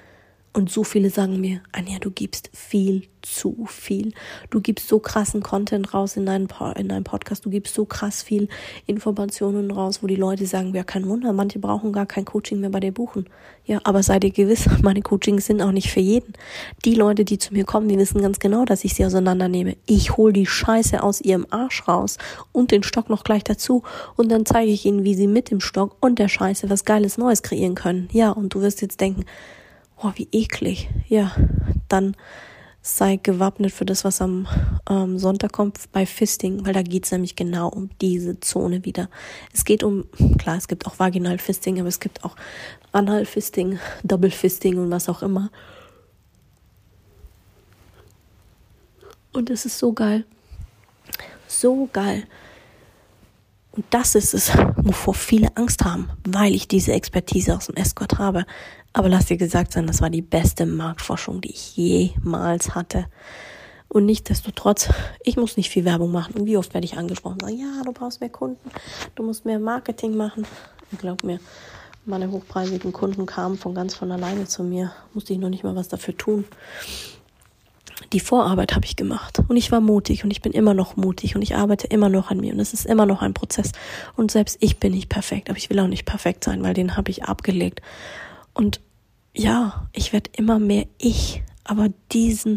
Und 0.58 0.72
so 0.72 0.82
viele 0.82 1.08
sagen 1.08 1.40
mir, 1.40 1.60
Anja, 1.70 2.00
du 2.00 2.10
gibst 2.10 2.50
viel 2.52 3.04
zu 3.22 3.66
viel. 3.68 4.12
Du 4.50 4.60
gibst 4.60 4.88
so 4.88 4.98
krassen 4.98 5.40
Content 5.40 5.94
raus 5.94 6.16
in 6.16 6.26
deinen, 6.26 6.48
in 6.74 6.88
deinem 6.88 7.04
Podcast. 7.04 7.44
Du 7.44 7.50
gibst 7.50 7.76
so 7.76 7.84
krass 7.84 8.24
viel 8.24 8.48
Informationen 8.84 9.70
raus, 9.70 10.02
wo 10.02 10.08
die 10.08 10.16
Leute 10.16 10.46
sagen, 10.46 10.74
ja, 10.74 10.82
kein 10.82 11.06
Wunder, 11.06 11.32
manche 11.32 11.60
brauchen 11.60 11.92
gar 11.92 12.06
kein 12.06 12.24
Coaching 12.24 12.58
mehr 12.58 12.70
bei 12.70 12.80
dir 12.80 12.90
buchen. 12.90 13.28
Ja, 13.66 13.78
aber 13.84 14.02
sei 14.02 14.18
dir 14.18 14.32
gewiss, 14.32 14.68
meine 14.82 15.00
Coachings 15.00 15.46
sind 15.46 15.62
auch 15.62 15.70
nicht 15.70 15.92
für 15.92 16.00
jeden. 16.00 16.32
Die 16.84 16.96
Leute, 16.96 17.24
die 17.24 17.38
zu 17.38 17.54
mir 17.54 17.64
kommen, 17.64 17.86
die 17.86 17.96
wissen 17.96 18.20
ganz 18.20 18.40
genau, 18.40 18.64
dass 18.64 18.82
ich 18.82 18.94
sie 18.94 19.06
auseinandernehme. 19.06 19.76
Ich 19.86 20.16
hole 20.16 20.32
die 20.32 20.46
Scheiße 20.46 21.04
aus 21.04 21.20
ihrem 21.20 21.46
Arsch 21.50 21.86
raus 21.86 22.18
und 22.50 22.72
den 22.72 22.82
Stock 22.82 23.10
noch 23.10 23.22
gleich 23.22 23.44
dazu. 23.44 23.84
Und 24.16 24.28
dann 24.32 24.44
zeige 24.44 24.72
ich 24.72 24.84
ihnen, 24.86 25.04
wie 25.04 25.14
sie 25.14 25.28
mit 25.28 25.52
dem 25.52 25.60
Stock 25.60 25.96
und 26.00 26.18
der 26.18 26.26
Scheiße 26.26 26.68
was 26.68 26.84
Geiles 26.84 27.16
Neues 27.16 27.44
kreieren 27.44 27.76
können. 27.76 28.08
Ja, 28.10 28.32
und 28.32 28.54
du 28.54 28.60
wirst 28.60 28.82
jetzt 28.82 29.00
denken, 29.00 29.24
oh, 30.02 30.12
wie 30.16 30.28
eklig. 30.32 30.88
Ja, 31.08 31.32
dann 31.88 32.16
sei 32.82 33.16
gewappnet 33.16 33.72
für 33.72 33.84
das, 33.84 34.04
was 34.04 34.20
am 34.20 34.46
ähm, 34.88 35.18
Sonntag 35.18 35.52
kommt 35.52 35.78
bei 35.92 36.06
Fisting, 36.06 36.64
weil 36.64 36.72
da 36.72 36.82
geht's 36.82 37.12
nämlich 37.12 37.36
genau 37.36 37.68
um 37.68 37.90
diese 38.00 38.40
Zone 38.40 38.84
wieder. 38.84 39.08
Es 39.52 39.64
geht 39.64 39.82
um, 39.82 40.06
klar, 40.38 40.56
es 40.56 40.68
gibt 40.68 40.86
auch 40.86 40.98
Vaginal-Fisting, 40.98 41.78
aber 41.78 41.88
es 41.88 42.00
gibt 42.00 42.24
auch 42.24 42.36
Anal-Fisting, 42.92 43.78
Double-Fisting 44.04 44.78
und 44.78 44.90
was 44.90 45.08
auch 45.08 45.22
immer. 45.22 45.50
Und 49.32 49.50
es 49.50 49.66
ist 49.66 49.78
so 49.78 49.92
geil. 49.92 50.24
So 51.46 51.88
geil. 51.92 52.24
Und 53.72 53.84
das 53.90 54.14
ist 54.14 54.34
es, 54.34 54.50
wovor 54.88 55.14
viele 55.14 55.56
Angst 55.56 55.84
haben, 55.84 56.10
weil 56.26 56.54
ich 56.54 56.68
diese 56.68 56.92
Expertise 56.92 57.56
aus 57.56 57.66
dem 57.66 57.76
Escort 57.76 58.18
habe. 58.18 58.44
Aber 58.92 59.08
lass 59.08 59.26
dir 59.26 59.36
gesagt 59.36 59.72
sein, 59.72 59.86
das 59.86 60.00
war 60.00 60.10
die 60.10 60.22
beste 60.22 60.66
Marktforschung, 60.66 61.40
die 61.40 61.50
ich 61.50 61.76
jemals 61.76 62.74
hatte. 62.74 63.06
Und 63.88 64.06
nichtdestotrotz, 64.06 64.90
ich 65.22 65.36
muss 65.36 65.56
nicht 65.56 65.70
viel 65.70 65.84
Werbung 65.84 66.12
machen. 66.12 66.34
Und 66.34 66.46
wie 66.46 66.56
oft 66.56 66.74
werde 66.74 66.84
ich 66.84 66.96
angesprochen, 66.96 67.38
sagen, 67.40 67.58
ja, 67.58 67.82
du 67.84 67.92
brauchst 67.92 68.20
mehr 68.20 68.30
Kunden, 68.30 68.70
du 69.14 69.22
musst 69.22 69.44
mehr 69.44 69.58
Marketing 69.58 70.16
machen. 70.16 70.46
Und 70.90 71.00
glaub 71.00 71.22
mir, 71.22 71.38
meine 72.04 72.30
hochpreisigen 72.30 72.92
Kunden 72.92 73.26
kamen 73.26 73.56
von 73.56 73.74
ganz 73.74 73.94
von 73.94 74.10
alleine 74.10 74.46
zu 74.46 74.62
mir. 74.62 74.92
Musste 75.14 75.32
ich 75.32 75.38
noch 75.38 75.50
nicht 75.50 75.64
mal 75.64 75.76
was 75.76 75.88
dafür 75.88 76.16
tun 76.16 76.44
die 78.12 78.20
Vorarbeit 78.20 78.74
habe 78.74 78.86
ich 78.86 78.96
gemacht 78.96 79.40
und 79.48 79.56
ich 79.56 79.70
war 79.70 79.80
mutig 79.80 80.24
und 80.24 80.30
ich 80.30 80.40
bin 80.40 80.52
immer 80.52 80.74
noch 80.74 80.96
mutig 80.96 81.36
und 81.36 81.42
ich 81.42 81.56
arbeite 81.56 81.86
immer 81.86 82.08
noch 82.08 82.30
an 82.30 82.40
mir 82.40 82.52
und 82.52 82.60
es 82.60 82.72
ist 82.72 82.86
immer 82.86 83.06
noch 83.06 83.22
ein 83.22 83.34
Prozess 83.34 83.72
und 84.16 84.30
selbst 84.30 84.56
ich 84.60 84.78
bin 84.78 84.92
nicht 84.92 85.08
perfekt, 85.08 85.50
aber 85.50 85.58
ich 85.58 85.70
will 85.70 85.78
auch 85.80 85.88
nicht 85.88 86.06
perfekt 86.06 86.44
sein, 86.44 86.62
weil 86.62 86.74
den 86.74 86.96
habe 86.96 87.10
ich 87.10 87.24
abgelegt 87.24 87.82
und 88.54 88.80
ja, 89.34 89.88
ich 89.92 90.12
werde 90.12 90.30
immer 90.36 90.58
mehr 90.58 90.86
ich, 90.98 91.42
aber 91.64 91.88
diesen 92.12 92.56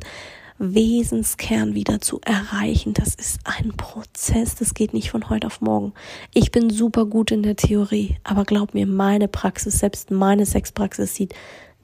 Wesenskern 0.58 1.74
wieder 1.74 2.02
zu 2.02 2.22
erreichen, 2.24 2.94
das 2.94 3.16
ist 3.16 3.40
ein 3.44 3.74
Prozess, 3.76 4.56
das 4.56 4.74
geht 4.74 4.94
nicht 4.94 5.10
von 5.10 5.30
heute 5.30 5.48
auf 5.48 5.60
morgen. 5.60 5.94
Ich 6.34 6.52
bin 6.52 6.70
super 6.70 7.06
gut 7.06 7.32
in 7.32 7.42
der 7.42 7.56
Theorie, 7.56 8.18
aber 8.24 8.46
glaub 8.46 8.76
mir, 8.76 8.86
meine 8.86 9.28
Praxis, 9.28 9.80
selbst 9.80 10.12
meine 10.12 10.46
Sexpraxis 10.46 11.16
sieht 11.16 11.34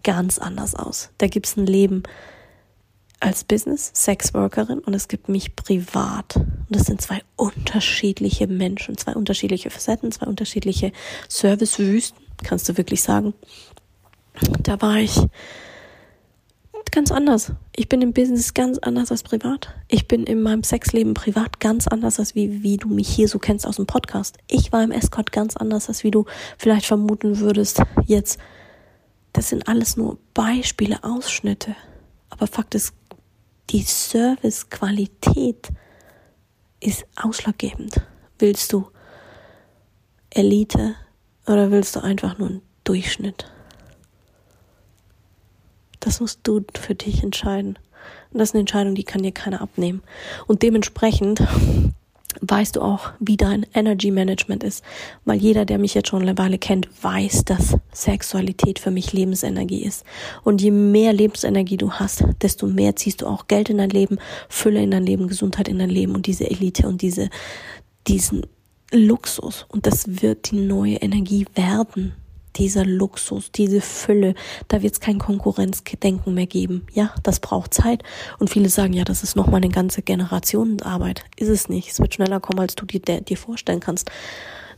ganz 0.03 0.37
anders 0.37 0.75
aus. 0.75 1.09
Da 1.17 1.27
gibt's 1.27 1.57
ein 1.57 1.65
Leben, 1.65 2.03
als 3.19 3.43
Business 3.43 3.91
Sexworkerin 3.95 4.79
und 4.79 4.93
es 4.93 5.07
gibt 5.07 5.29
mich 5.29 5.55
privat. 5.55 6.35
Und 6.35 6.67
das 6.69 6.85
sind 6.85 7.01
zwei 7.01 7.21
unterschiedliche 7.35 8.47
Menschen, 8.47 8.97
zwei 8.97 9.13
unterschiedliche 9.13 9.69
Facetten, 9.69 10.11
zwei 10.11 10.27
unterschiedliche 10.27 10.91
Servicewüsten, 11.27 12.19
kannst 12.43 12.69
du 12.69 12.77
wirklich 12.77 13.01
sagen. 13.01 13.33
Da 14.61 14.79
war 14.81 14.97
ich 14.97 15.19
ganz 16.91 17.11
anders. 17.11 17.51
Ich 17.75 17.89
bin 17.89 18.01
im 18.01 18.13
Business 18.13 18.53
ganz 18.53 18.77
anders 18.79 19.11
als 19.11 19.23
privat. 19.23 19.73
Ich 19.87 20.07
bin 20.07 20.23
in 20.23 20.41
meinem 20.41 20.63
Sexleben 20.63 21.13
privat 21.13 21.59
ganz 21.59 21.87
anders 21.87 22.19
als 22.19 22.33
wie, 22.33 22.63
wie 22.63 22.77
du 22.77 22.87
mich 22.87 23.07
hier 23.07 23.27
so 23.27 23.39
kennst 23.39 23.67
aus 23.67 23.75
dem 23.75 23.85
Podcast. 23.85 24.37
Ich 24.47 24.71
war 24.71 24.83
im 24.83 24.91
Escort 24.91 25.31
ganz 25.31 25.55
anders 25.57 25.89
als 25.89 26.03
wie 26.03 26.11
du 26.11 26.25
vielleicht 26.57 26.85
vermuten 26.85 27.39
würdest 27.39 27.81
jetzt. 28.05 28.39
Das 29.33 29.49
sind 29.49 29.67
alles 29.67 29.97
nur 29.97 30.17
Beispiele, 30.33 31.03
Ausschnitte. 31.03 31.75
Aber 32.29 32.47
Fakt 32.47 32.73
ist, 32.75 32.93
die 33.69 33.81
Servicequalität 33.81 35.69
ist 36.79 37.05
ausschlaggebend. 37.15 38.01
Willst 38.39 38.71
du 38.71 38.89
Elite 40.29 40.95
oder 41.45 41.71
willst 41.71 41.95
du 41.95 42.01
einfach 42.01 42.37
nur 42.37 42.49
einen 42.49 42.61
Durchschnitt? 42.83 43.51
Das 45.99 46.19
musst 46.19 46.41
du 46.43 46.63
für 46.79 46.95
dich 46.95 47.23
entscheiden. 47.23 47.79
Und 48.31 48.39
das 48.39 48.49
ist 48.49 48.55
eine 48.55 48.61
Entscheidung, 48.61 48.95
die 48.95 49.03
kann 49.03 49.23
dir 49.23 49.31
keiner 49.31 49.61
abnehmen. 49.61 50.03
Und 50.45 50.61
dementsprechend 50.61 51.41
weißt 52.41 52.75
du 52.75 52.81
auch, 52.81 53.11
wie 53.19 53.37
dein 53.37 53.65
Energy 53.73 54.11
Management 54.11 54.63
ist. 54.63 54.83
Weil 55.25 55.39
jeder, 55.39 55.65
der 55.65 55.77
mich 55.77 55.93
jetzt 55.93 56.09
schon 56.09 56.21
eine 56.21 56.37
Weile 56.37 56.57
kennt, 56.57 56.87
weiß, 57.01 57.45
dass 57.45 57.77
Sexualität 57.91 58.79
für 58.79 58.91
mich 58.91 59.13
Lebensenergie 59.13 59.83
ist. 59.83 60.03
Und 60.43 60.61
je 60.61 60.71
mehr 60.71 61.13
Lebensenergie 61.13 61.77
du 61.77 61.91
hast, 61.93 62.23
desto 62.41 62.67
mehr 62.67 62.95
ziehst 62.95 63.21
du 63.21 63.27
auch 63.27 63.47
Geld 63.47 63.69
in 63.69 63.77
dein 63.77 63.89
Leben, 63.89 64.17
Fülle 64.49 64.81
in 64.81 64.91
dein 64.91 65.03
Leben, 65.05 65.27
Gesundheit 65.27 65.67
in 65.67 65.79
dein 65.79 65.89
Leben 65.89 66.15
und 66.15 66.27
diese 66.27 66.49
Elite 66.49 66.87
und 66.87 67.01
diese, 67.01 67.29
diesen 68.07 68.45
Luxus. 68.91 69.65
Und 69.69 69.85
das 69.85 70.21
wird 70.21 70.51
die 70.51 70.59
neue 70.59 70.95
Energie 70.95 71.45
werden 71.55 72.13
dieser 72.57 72.85
Luxus, 72.85 73.51
diese 73.51 73.81
Fülle, 73.81 74.35
da 74.67 74.81
wird 74.81 74.93
es 74.93 74.99
kein 74.99 75.19
Konkurrenzdenken 75.19 76.33
mehr 76.33 76.47
geben. 76.47 76.85
Ja, 76.93 77.13
das 77.23 77.39
braucht 77.39 77.73
Zeit. 77.73 78.03
Und 78.39 78.49
viele 78.49 78.69
sagen, 78.69 78.93
ja, 78.93 79.03
das 79.03 79.23
ist 79.23 79.35
nochmal 79.35 79.61
eine 79.61 79.69
ganze 79.69 80.01
Generationenarbeit. 80.01 81.23
Ist 81.37 81.49
es 81.49 81.69
nicht. 81.69 81.89
Es 81.91 81.99
wird 81.99 82.13
schneller 82.13 82.39
kommen, 82.39 82.59
als 82.59 82.75
du 82.75 82.85
dir, 82.85 82.99
dir 82.99 83.37
vorstellen 83.37 83.79
kannst. 83.79 84.11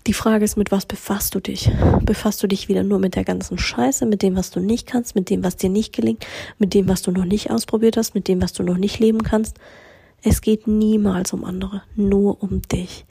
Die 0.07 0.13
Frage 0.13 0.45
ist, 0.45 0.55
mit 0.55 0.71
was 0.71 0.85
befasst 0.85 1.35
du 1.35 1.39
dich? 1.39 1.69
Befasst 2.03 2.41
du 2.41 2.47
dich 2.47 2.69
wieder 2.69 2.83
nur 2.83 2.99
mit 2.99 3.15
der 3.15 3.25
ganzen 3.25 3.57
Scheiße, 3.57 4.05
mit 4.05 4.21
dem, 4.21 4.35
was 4.35 4.49
du 4.49 4.59
nicht 4.59 4.87
kannst, 4.87 5.13
mit 5.13 5.29
dem, 5.29 5.43
was 5.43 5.57
dir 5.57 5.69
nicht 5.69 5.93
gelingt, 5.93 6.25
mit 6.57 6.73
dem, 6.73 6.87
was 6.87 7.01
du 7.01 7.11
noch 7.11 7.25
nicht 7.25 7.51
ausprobiert 7.51 7.97
hast, 7.97 8.15
mit 8.15 8.27
dem, 8.27 8.41
was 8.41 8.53
du 8.53 8.63
noch 8.63 8.77
nicht 8.77 8.99
leben 8.99 9.23
kannst? 9.23 9.57
Es 10.23 10.41
geht 10.41 10.67
niemals 10.67 11.33
um 11.33 11.43
andere, 11.43 11.83
nur 11.95 12.41
um 12.41 12.61
dich. 12.61 13.05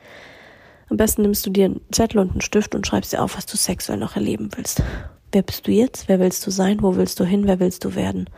Am 0.91 0.97
besten 0.97 1.23
nimmst 1.23 1.45
du 1.45 1.51
dir 1.51 1.67
einen 1.67 1.81
Zettel 1.93 2.19
und 2.19 2.31
einen 2.31 2.41
Stift 2.41 2.75
und 2.75 2.87
schreibst 2.87 3.13
dir 3.13 3.23
auf, 3.23 3.37
was 3.37 3.47
du 3.47 3.57
sexuell 3.57 3.99
noch 3.99 4.17
erleben 4.17 4.51
willst. 4.57 4.83
Wer 5.33 5.43
bist 5.43 5.67
du 5.67 5.73
jetzt? 5.73 6.09
Wer 6.09 6.21
willst 6.21 6.47
du 6.47 6.51
sein? 6.51 6.83
Wo 6.83 6.97
willst 6.97 7.21
du 7.21 7.25
hin? 7.25 7.47
Wer 7.47 7.61
willst 7.61 7.85
du 7.85 7.95
werden? 7.95 8.31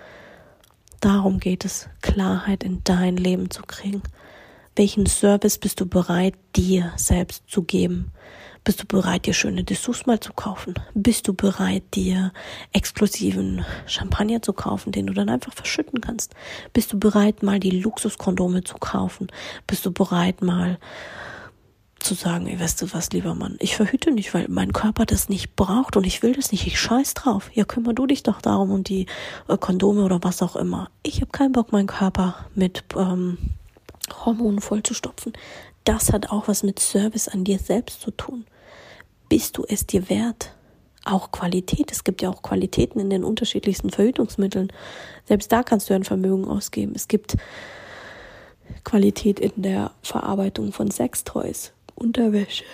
Darum 1.00 1.38
geht 1.38 1.64
es, 1.64 1.88
Klarheit 2.02 2.64
in 2.64 2.82
dein 2.84 3.16
Leben 3.16 3.50
zu 3.50 3.62
kriegen. 3.62 4.02
Welchen 4.76 5.06
Service 5.06 5.58
bist 5.58 5.80
du 5.80 5.86
bereit, 5.86 6.34
dir 6.56 6.92
selbst 6.96 7.44
zu 7.48 7.62
geben? 7.62 8.12
Bist 8.62 8.82
du 8.82 8.86
bereit, 8.86 9.24
dir 9.24 9.32
schöne 9.32 9.64
Dessous 9.64 10.04
mal 10.04 10.20
zu 10.20 10.32
kaufen? 10.34 10.74
Bist 10.92 11.26
du 11.26 11.32
bereit, 11.32 11.82
dir 11.94 12.32
exklusiven 12.72 13.64
Champagner 13.86 14.42
zu 14.42 14.52
kaufen, 14.52 14.92
den 14.92 15.06
du 15.06 15.14
dann 15.14 15.30
einfach 15.30 15.54
verschütten 15.54 16.00
kannst? 16.02 16.34
Bist 16.74 16.92
du 16.92 16.98
bereit, 16.98 17.42
mal 17.42 17.58
die 17.58 17.70
Luxuskondome 17.70 18.62
zu 18.62 18.74
kaufen? 18.74 19.28
Bist 19.66 19.86
du 19.86 19.92
bereit, 19.92 20.42
mal 20.42 20.78
zu 22.00 22.14
sagen, 22.14 22.46
ey, 22.46 22.58
weißt 22.58 22.82
du 22.82 22.92
was, 22.92 23.10
lieber 23.10 23.34
Mann, 23.34 23.56
ich 23.60 23.76
verhüte 23.76 24.10
nicht, 24.10 24.34
weil 24.34 24.46
mein 24.48 24.72
Körper 24.72 25.06
das 25.06 25.28
nicht 25.28 25.56
braucht 25.56 25.96
und 25.96 26.06
ich 26.06 26.22
will 26.22 26.34
das 26.34 26.52
nicht, 26.52 26.66
ich 26.66 26.80
scheiß 26.80 27.14
drauf. 27.14 27.50
Ja, 27.54 27.64
kümmer 27.64 27.92
du 27.92 28.06
dich 28.06 28.22
doch 28.22 28.40
darum 28.40 28.70
und 28.70 28.88
die 28.88 29.06
äh, 29.48 29.56
Kondome 29.56 30.04
oder 30.04 30.22
was 30.22 30.42
auch 30.42 30.56
immer. 30.56 30.90
Ich 31.02 31.20
habe 31.20 31.30
keinen 31.30 31.52
Bock, 31.52 31.72
meinen 31.72 31.86
Körper 31.86 32.46
mit 32.54 32.84
ähm, 32.96 33.38
Hormonen 34.24 34.60
vollzustopfen. 34.60 35.32
Das 35.84 36.12
hat 36.12 36.30
auch 36.30 36.48
was 36.48 36.62
mit 36.62 36.78
Service 36.78 37.28
an 37.28 37.44
dir 37.44 37.58
selbst 37.58 38.00
zu 38.00 38.10
tun. 38.10 38.44
Bist 39.28 39.58
du 39.58 39.64
es 39.68 39.86
dir 39.86 40.08
wert? 40.08 40.54
Auch 41.04 41.30
Qualität. 41.30 41.92
Es 41.92 42.04
gibt 42.04 42.20
ja 42.20 42.28
auch 42.28 42.42
Qualitäten 42.42 43.00
in 43.00 43.10
den 43.10 43.24
unterschiedlichsten 43.24 43.90
Verhütungsmitteln. 43.90 44.72
Selbst 45.24 45.50
da 45.50 45.62
kannst 45.62 45.88
du 45.88 45.94
ein 45.94 46.04
Vermögen 46.04 46.46
ausgeben. 46.46 46.92
Es 46.94 47.08
gibt 47.08 47.36
Qualität 48.84 49.40
in 49.40 49.52
der 49.56 49.92
Verarbeitung 50.02 50.72
von 50.72 50.90
Sextoys, 50.90 51.72
Unterwäsche. 52.00 52.64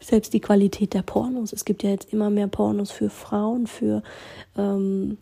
Selbst 0.00 0.32
die 0.32 0.40
Qualität 0.40 0.94
der 0.94 1.02
Pornos. 1.02 1.52
Es 1.52 1.64
gibt 1.64 1.82
ja 1.82 1.90
jetzt 1.90 2.12
immer 2.12 2.30
mehr 2.30 2.46
Pornos 2.46 2.92
für 2.92 3.10
Frauen, 3.10 3.66
für 3.66 4.04
ähm, 4.56 5.18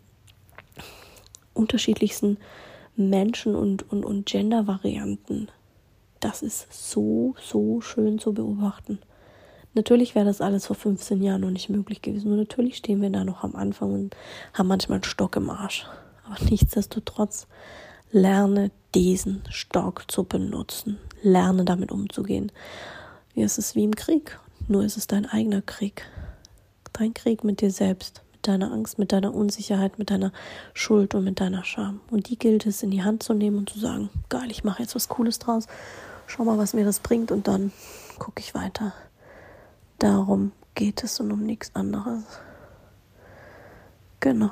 unterschiedlichsten 1.55 2.37
Menschen 2.95 3.55
und, 3.55 3.91
und, 3.91 4.05
und 4.05 4.27
Gender-Varianten. 4.27 5.47
Das 6.19 6.43
ist 6.43 6.67
so, 6.71 7.33
so 7.41 7.81
schön 7.81 8.19
zu 8.19 8.33
beobachten. 8.33 8.99
Natürlich 9.73 10.13
wäre 10.13 10.25
das 10.25 10.41
alles 10.41 10.67
vor 10.67 10.75
15 10.75 11.23
Jahren 11.23 11.41
noch 11.41 11.49
nicht 11.49 11.69
möglich 11.69 12.03
gewesen. 12.03 12.31
Und 12.31 12.37
natürlich 12.37 12.77
stehen 12.77 13.01
wir 13.01 13.09
da 13.09 13.23
noch 13.23 13.43
am 13.43 13.55
Anfang 13.55 13.93
und 13.93 14.15
haben 14.53 14.67
manchmal 14.67 14.97
einen 14.97 15.03
Stock 15.03 15.35
im 15.37 15.49
Arsch. 15.49 15.87
Aber 16.23 16.37
nichtsdestotrotz 16.49 17.47
lerne 18.15 18.71
diesen 18.95 19.43
Stock 19.49 20.09
zu 20.09 20.23
benutzen. 20.23 20.97
Lerne 21.21 21.65
damit 21.65 21.91
umzugehen. 21.91 22.49
Es 23.35 23.57
ist 23.57 23.75
wie 23.75 23.83
im 23.83 23.95
Krieg. 23.95 24.39
Nur 24.69 24.85
ist 24.85 24.95
es 24.95 25.05
dein 25.05 25.25
eigener 25.25 25.61
Krieg. 25.61 26.05
Dein 26.93 27.13
Krieg 27.13 27.43
mit 27.43 27.59
dir 27.59 27.71
selbst, 27.71 28.21
mit 28.31 28.47
deiner 28.47 28.71
Angst, 28.71 28.97
mit 28.97 29.11
deiner 29.11 29.35
Unsicherheit, 29.35 29.99
mit 29.99 30.11
deiner 30.11 30.31
Schuld 30.73 31.13
und 31.13 31.25
mit 31.25 31.41
deiner 31.41 31.65
Scham. 31.65 31.99
Und 32.09 32.29
die 32.29 32.39
gilt 32.39 32.65
es 32.65 32.83
in 32.83 32.91
die 32.91 33.03
Hand 33.03 33.21
zu 33.21 33.33
nehmen 33.33 33.57
und 33.57 33.69
zu 33.69 33.79
sagen, 33.79 34.09
geil, 34.29 34.49
ich 34.49 34.63
mache 34.63 34.81
jetzt 34.81 34.95
was 34.95 35.09
Cooles 35.09 35.39
draus. 35.39 35.67
Schau 36.25 36.45
mal, 36.45 36.57
was 36.57 36.73
mir 36.73 36.85
das 36.85 37.01
bringt 37.01 37.31
und 37.31 37.49
dann 37.49 37.73
gucke 38.17 38.39
ich 38.39 38.55
weiter. 38.55 38.93
Darum 39.99 40.53
geht 40.73 41.03
es 41.03 41.19
und 41.19 41.33
um 41.33 41.43
nichts 41.43 41.75
anderes. 41.75 42.23
Genau. 44.21 44.51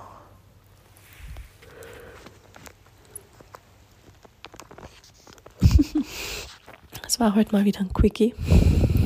Es 7.06 7.13
war 7.24 7.36
heute 7.36 7.56
mal 7.56 7.64
wieder 7.64 7.80
ein 7.80 7.94
Quickie. 7.94 8.36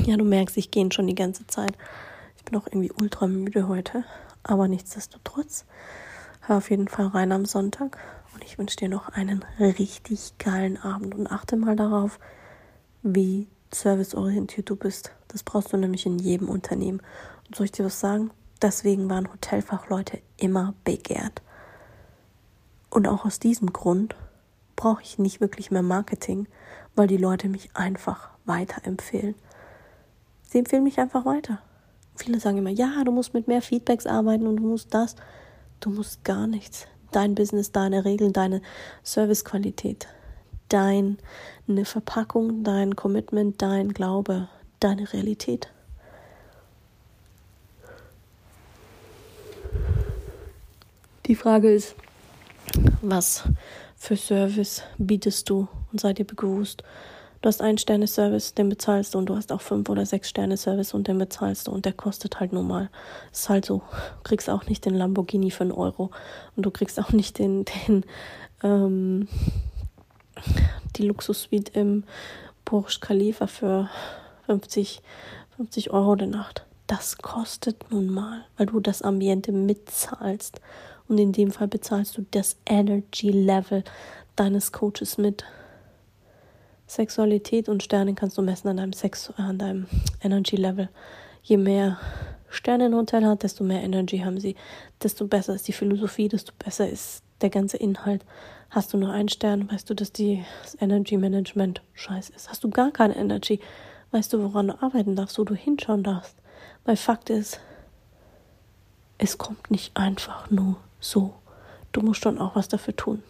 Ja, 0.04 0.16
du 0.16 0.24
merkst, 0.24 0.56
ich 0.56 0.72
gehe 0.72 0.90
schon 0.90 1.06
die 1.06 1.14
ganze 1.14 1.46
Zeit. 1.46 1.78
Ich 2.36 2.44
bin 2.44 2.58
auch 2.58 2.66
irgendwie 2.66 2.90
ultra 2.90 3.28
müde 3.28 3.68
heute. 3.68 4.02
Aber 4.42 4.66
nichtsdestotrotz, 4.66 5.64
hör 6.40 6.56
auf 6.56 6.68
jeden 6.68 6.88
Fall 6.88 7.06
rein 7.06 7.30
am 7.30 7.44
Sonntag. 7.44 7.96
Und 8.34 8.42
ich 8.42 8.58
wünsche 8.58 8.74
dir 8.74 8.88
noch 8.88 9.10
einen 9.10 9.44
richtig 9.60 10.36
geilen 10.38 10.78
Abend. 10.78 11.14
Und 11.14 11.30
achte 11.30 11.56
mal 11.56 11.76
darauf, 11.76 12.18
wie 13.04 13.46
serviceorientiert 13.72 14.68
du 14.68 14.74
bist. 14.74 15.12
Das 15.28 15.44
brauchst 15.44 15.72
du 15.72 15.76
nämlich 15.76 16.04
in 16.04 16.18
jedem 16.18 16.48
Unternehmen. 16.48 17.00
Und 17.46 17.54
soll 17.54 17.66
ich 17.66 17.72
dir 17.72 17.84
was 17.84 18.00
sagen? 18.00 18.32
Deswegen 18.60 19.08
waren 19.08 19.32
Hotelfachleute 19.32 20.18
immer 20.36 20.74
begehrt. 20.82 21.40
Und 22.90 23.06
auch 23.06 23.24
aus 23.24 23.38
diesem 23.38 23.72
Grund 23.72 24.16
brauche 24.78 25.02
ich 25.02 25.18
nicht 25.18 25.40
wirklich 25.40 25.72
mehr 25.72 25.82
Marketing, 25.82 26.46
weil 26.94 27.08
die 27.08 27.16
Leute 27.16 27.48
mich 27.48 27.68
einfach 27.74 28.30
weiterempfehlen. 28.44 29.34
Sie 30.44 30.58
empfehlen 30.58 30.84
mich 30.84 31.00
einfach 31.00 31.26
weiter. 31.26 31.58
Viele 32.14 32.38
sagen 32.38 32.58
immer, 32.58 32.70
ja, 32.70 33.02
du 33.04 33.10
musst 33.10 33.34
mit 33.34 33.48
mehr 33.48 33.60
Feedbacks 33.60 34.06
arbeiten 34.06 34.46
und 34.46 34.56
du 34.56 34.62
musst 34.62 34.94
das. 34.94 35.16
Du 35.80 35.90
musst 35.90 36.24
gar 36.24 36.46
nichts. 36.46 36.86
Dein 37.10 37.34
Business, 37.34 37.72
deine 37.72 38.04
Regeln, 38.04 38.32
deine 38.32 38.62
Servicequalität, 39.02 40.06
deine 40.68 41.16
Verpackung, 41.84 42.62
dein 42.62 42.94
Commitment, 42.94 43.60
dein 43.60 43.92
Glaube, 43.92 44.48
deine 44.78 45.12
Realität. 45.12 45.72
Die 51.26 51.34
Frage 51.34 51.72
ist, 51.72 51.96
was 53.02 53.44
für 53.98 54.16
Service 54.16 54.82
bietest 54.96 55.50
du 55.50 55.68
und 55.92 56.00
sei 56.00 56.12
dir 56.12 56.24
bewusst, 56.24 56.82
du 57.42 57.48
hast 57.48 57.60
einen 57.60 57.78
Sterne-Service, 57.78 58.54
den 58.54 58.68
bezahlst 58.68 59.14
du 59.14 59.18
und 59.18 59.26
du 59.26 59.36
hast 59.36 59.52
auch 59.52 59.60
fünf 59.60 59.88
oder 59.88 60.06
sechs 60.06 60.30
Sterne-Service 60.30 60.94
und 60.94 61.08
den 61.08 61.18
bezahlst 61.18 61.66
du 61.66 61.72
und 61.72 61.84
der 61.84 61.92
kostet 61.92 62.40
halt 62.40 62.52
nur 62.52 62.62
mal. 62.62 62.90
Ist 63.32 63.48
halt 63.48 63.64
so, 63.64 63.78
du 63.78 64.22
kriegst 64.22 64.48
auch 64.48 64.66
nicht 64.66 64.84
den 64.84 64.94
Lamborghini 64.94 65.50
für 65.50 65.62
einen 65.62 65.72
Euro 65.72 66.10
und 66.56 66.64
du 66.64 66.70
kriegst 66.70 66.98
auch 67.00 67.12
nicht 67.12 67.38
den, 67.38 67.64
den, 67.64 68.04
ähm, 68.62 69.28
die 70.96 71.02
Luxus-Suite 71.02 71.70
im 71.74 72.04
Burj 72.64 73.00
Khalifa 73.00 73.46
für 73.46 73.90
50, 74.46 75.02
50 75.56 75.90
Euro 75.90 76.14
die 76.14 76.26
Nacht. 76.26 76.64
Das 76.86 77.18
kostet 77.18 77.90
nun 77.90 78.08
mal, 78.08 78.44
weil 78.56 78.66
du 78.66 78.80
das 78.80 79.02
Ambiente 79.02 79.52
mitzahlst. 79.52 80.60
Und 81.08 81.18
in 81.18 81.32
dem 81.32 81.50
Fall 81.50 81.68
bezahlst 81.68 82.16
du 82.18 82.26
das 82.30 82.56
Energy 82.66 83.30
Level 83.30 83.82
deines 84.36 84.72
Coaches 84.72 85.18
mit. 85.18 85.44
Sexualität 86.86 87.68
und 87.68 87.82
Sterne 87.82 88.14
kannst 88.14 88.38
du 88.38 88.42
messen 88.42 88.68
an 88.68 88.78
deinem 88.78 88.92
Sex, 88.92 89.30
an 89.36 89.58
deinem 89.58 89.86
Energy 90.22 90.56
Level. 90.56 90.88
Je 91.42 91.56
mehr 91.56 91.98
Sterne 92.48 92.86
ein 92.86 92.94
Hotel 92.94 93.26
hat, 93.26 93.42
desto 93.42 93.62
mehr 93.62 93.82
Energy 93.82 94.18
haben 94.18 94.40
sie, 94.40 94.56
desto 95.02 95.26
besser 95.26 95.54
ist 95.54 95.68
die 95.68 95.72
Philosophie, 95.72 96.28
desto 96.28 96.52
besser 96.58 96.88
ist 96.88 97.22
der 97.42 97.50
ganze 97.50 97.76
Inhalt. 97.76 98.24
Hast 98.70 98.92
du 98.92 98.98
nur 98.98 99.12
einen 99.12 99.28
Stern, 99.28 99.70
weißt 99.70 99.88
du, 99.88 99.94
dass 99.94 100.12
die, 100.12 100.44
das 100.62 100.80
Energy 100.80 101.16
Management 101.16 101.82
scheiße 101.94 102.32
ist. 102.34 102.48
Hast 102.48 102.64
du 102.64 102.70
gar 102.70 102.90
keine 102.90 103.16
Energy, 103.16 103.60
weißt 104.10 104.32
du, 104.32 104.42
woran 104.42 104.68
du 104.68 104.82
arbeiten 104.82 105.14
darfst, 105.14 105.38
wo 105.38 105.44
du 105.44 105.54
hinschauen 105.54 106.02
darfst. 106.02 106.36
Weil 106.84 106.96
Fakt 106.96 107.28
ist, 107.30 107.60
es 109.18 109.36
kommt 109.36 109.70
nicht 109.70 109.96
einfach 109.96 110.50
nur 110.50 110.76
so. 111.00 111.34
Du 111.92 112.00
musst 112.02 112.22
schon 112.22 112.38
auch 112.38 112.54
was 112.56 112.68
dafür 112.68 112.94
tun. 112.94 113.22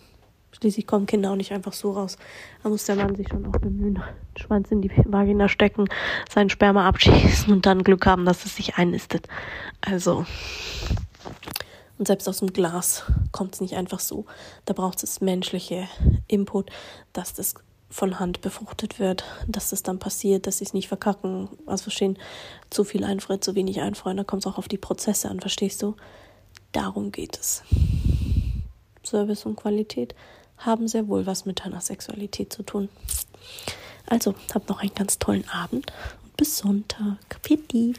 Schließlich 0.53 0.87
kommen 0.87 1.07
Kinder 1.07 1.31
auch 1.31 1.37
nicht 1.37 1.53
einfach 1.53 1.73
so 1.73 1.93
raus. 1.93 2.17
Da 2.63 2.69
muss 2.69 2.87
der 2.87 2.97
Mann 2.97 3.15
sich 3.15 3.29
schon 3.29 3.47
auch 3.47 3.61
bemühen, 3.61 4.03
Schwanz 4.37 4.71
in 4.71 4.83
die 4.83 4.91
Vagina 5.05 5.49
stecken, 5.49 5.89
seinen 6.29 6.51
Sperma 6.51 6.89
abschießen 6.89 7.53
und 7.53 7.67
dann 7.67 7.85
Glück 7.85 8.07
haben, 8.07 8.25
dass 8.25 8.45
es 8.45 8.57
sich 8.57 8.77
einnistet. 8.77 9.29
Also, 9.81 10.25
und 11.99 12.07
selbst 12.07 12.29
aus 12.29 12.39
dem 12.39 12.53
Glas 12.53 13.05
kommt 13.33 13.55
es 13.55 13.61
nicht 13.61 13.77
einfach 13.77 14.01
so. 14.01 14.25
Da 14.65 14.73
braucht 14.73 15.03
es 15.03 15.21
menschliche 15.21 15.89
Input, 16.29 16.71
dass 17.13 17.35
das 17.35 17.55
von 17.91 18.21
Hand 18.21 18.41
befruchtet 18.41 18.99
wird, 18.99 19.25
dass 19.47 19.71
das 19.71 19.83
dann 19.83 19.99
passiert, 19.99 20.47
dass 20.47 20.59
sie 20.59 20.65
es 20.65 20.75
nicht 20.75 20.89
verkacken. 20.89 21.49
Also 21.67 21.85
verstehen, 21.85 22.19
zu 22.71 22.85
viel 22.85 23.05
einfriert, 23.05 23.43
zu 23.43 23.55
wenig 23.55 23.81
einfrieren. 23.81 24.17
Da 24.17 24.25
kommt 24.25 24.43
es 24.43 24.47
auch 24.47 24.59
auf 24.59 24.69
die 24.69 24.79
Prozesse 24.79 25.29
an, 25.29 25.41
verstehst 25.41 25.83
du? 25.83 25.97
Darum 26.73 27.13
geht 27.13 27.39
es. 27.39 27.63
Service 29.05 29.47
und 29.47 29.57
Qualität 29.57 30.15
haben 30.59 30.89
sehr 30.89 31.09
wohl 31.09 31.27
was 31.27 31.47
mit 31.47 31.65
deiner 31.65 31.81
Sexualität 31.81 32.53
zu 32.53 32.63
tun. 32.63 32.89
Also, 34.07 34.35
habt 34.55 34.69
noch 34.69 34.81
einen 34.81 34.95
ganz 34.95 35.19
tollen 35.19 35.49
Abend 35.49 35.93
und 36.25 36.37
bis 36.37 36.59
Sonntag. 36.59 37.43
Pitti. 37.43 37.95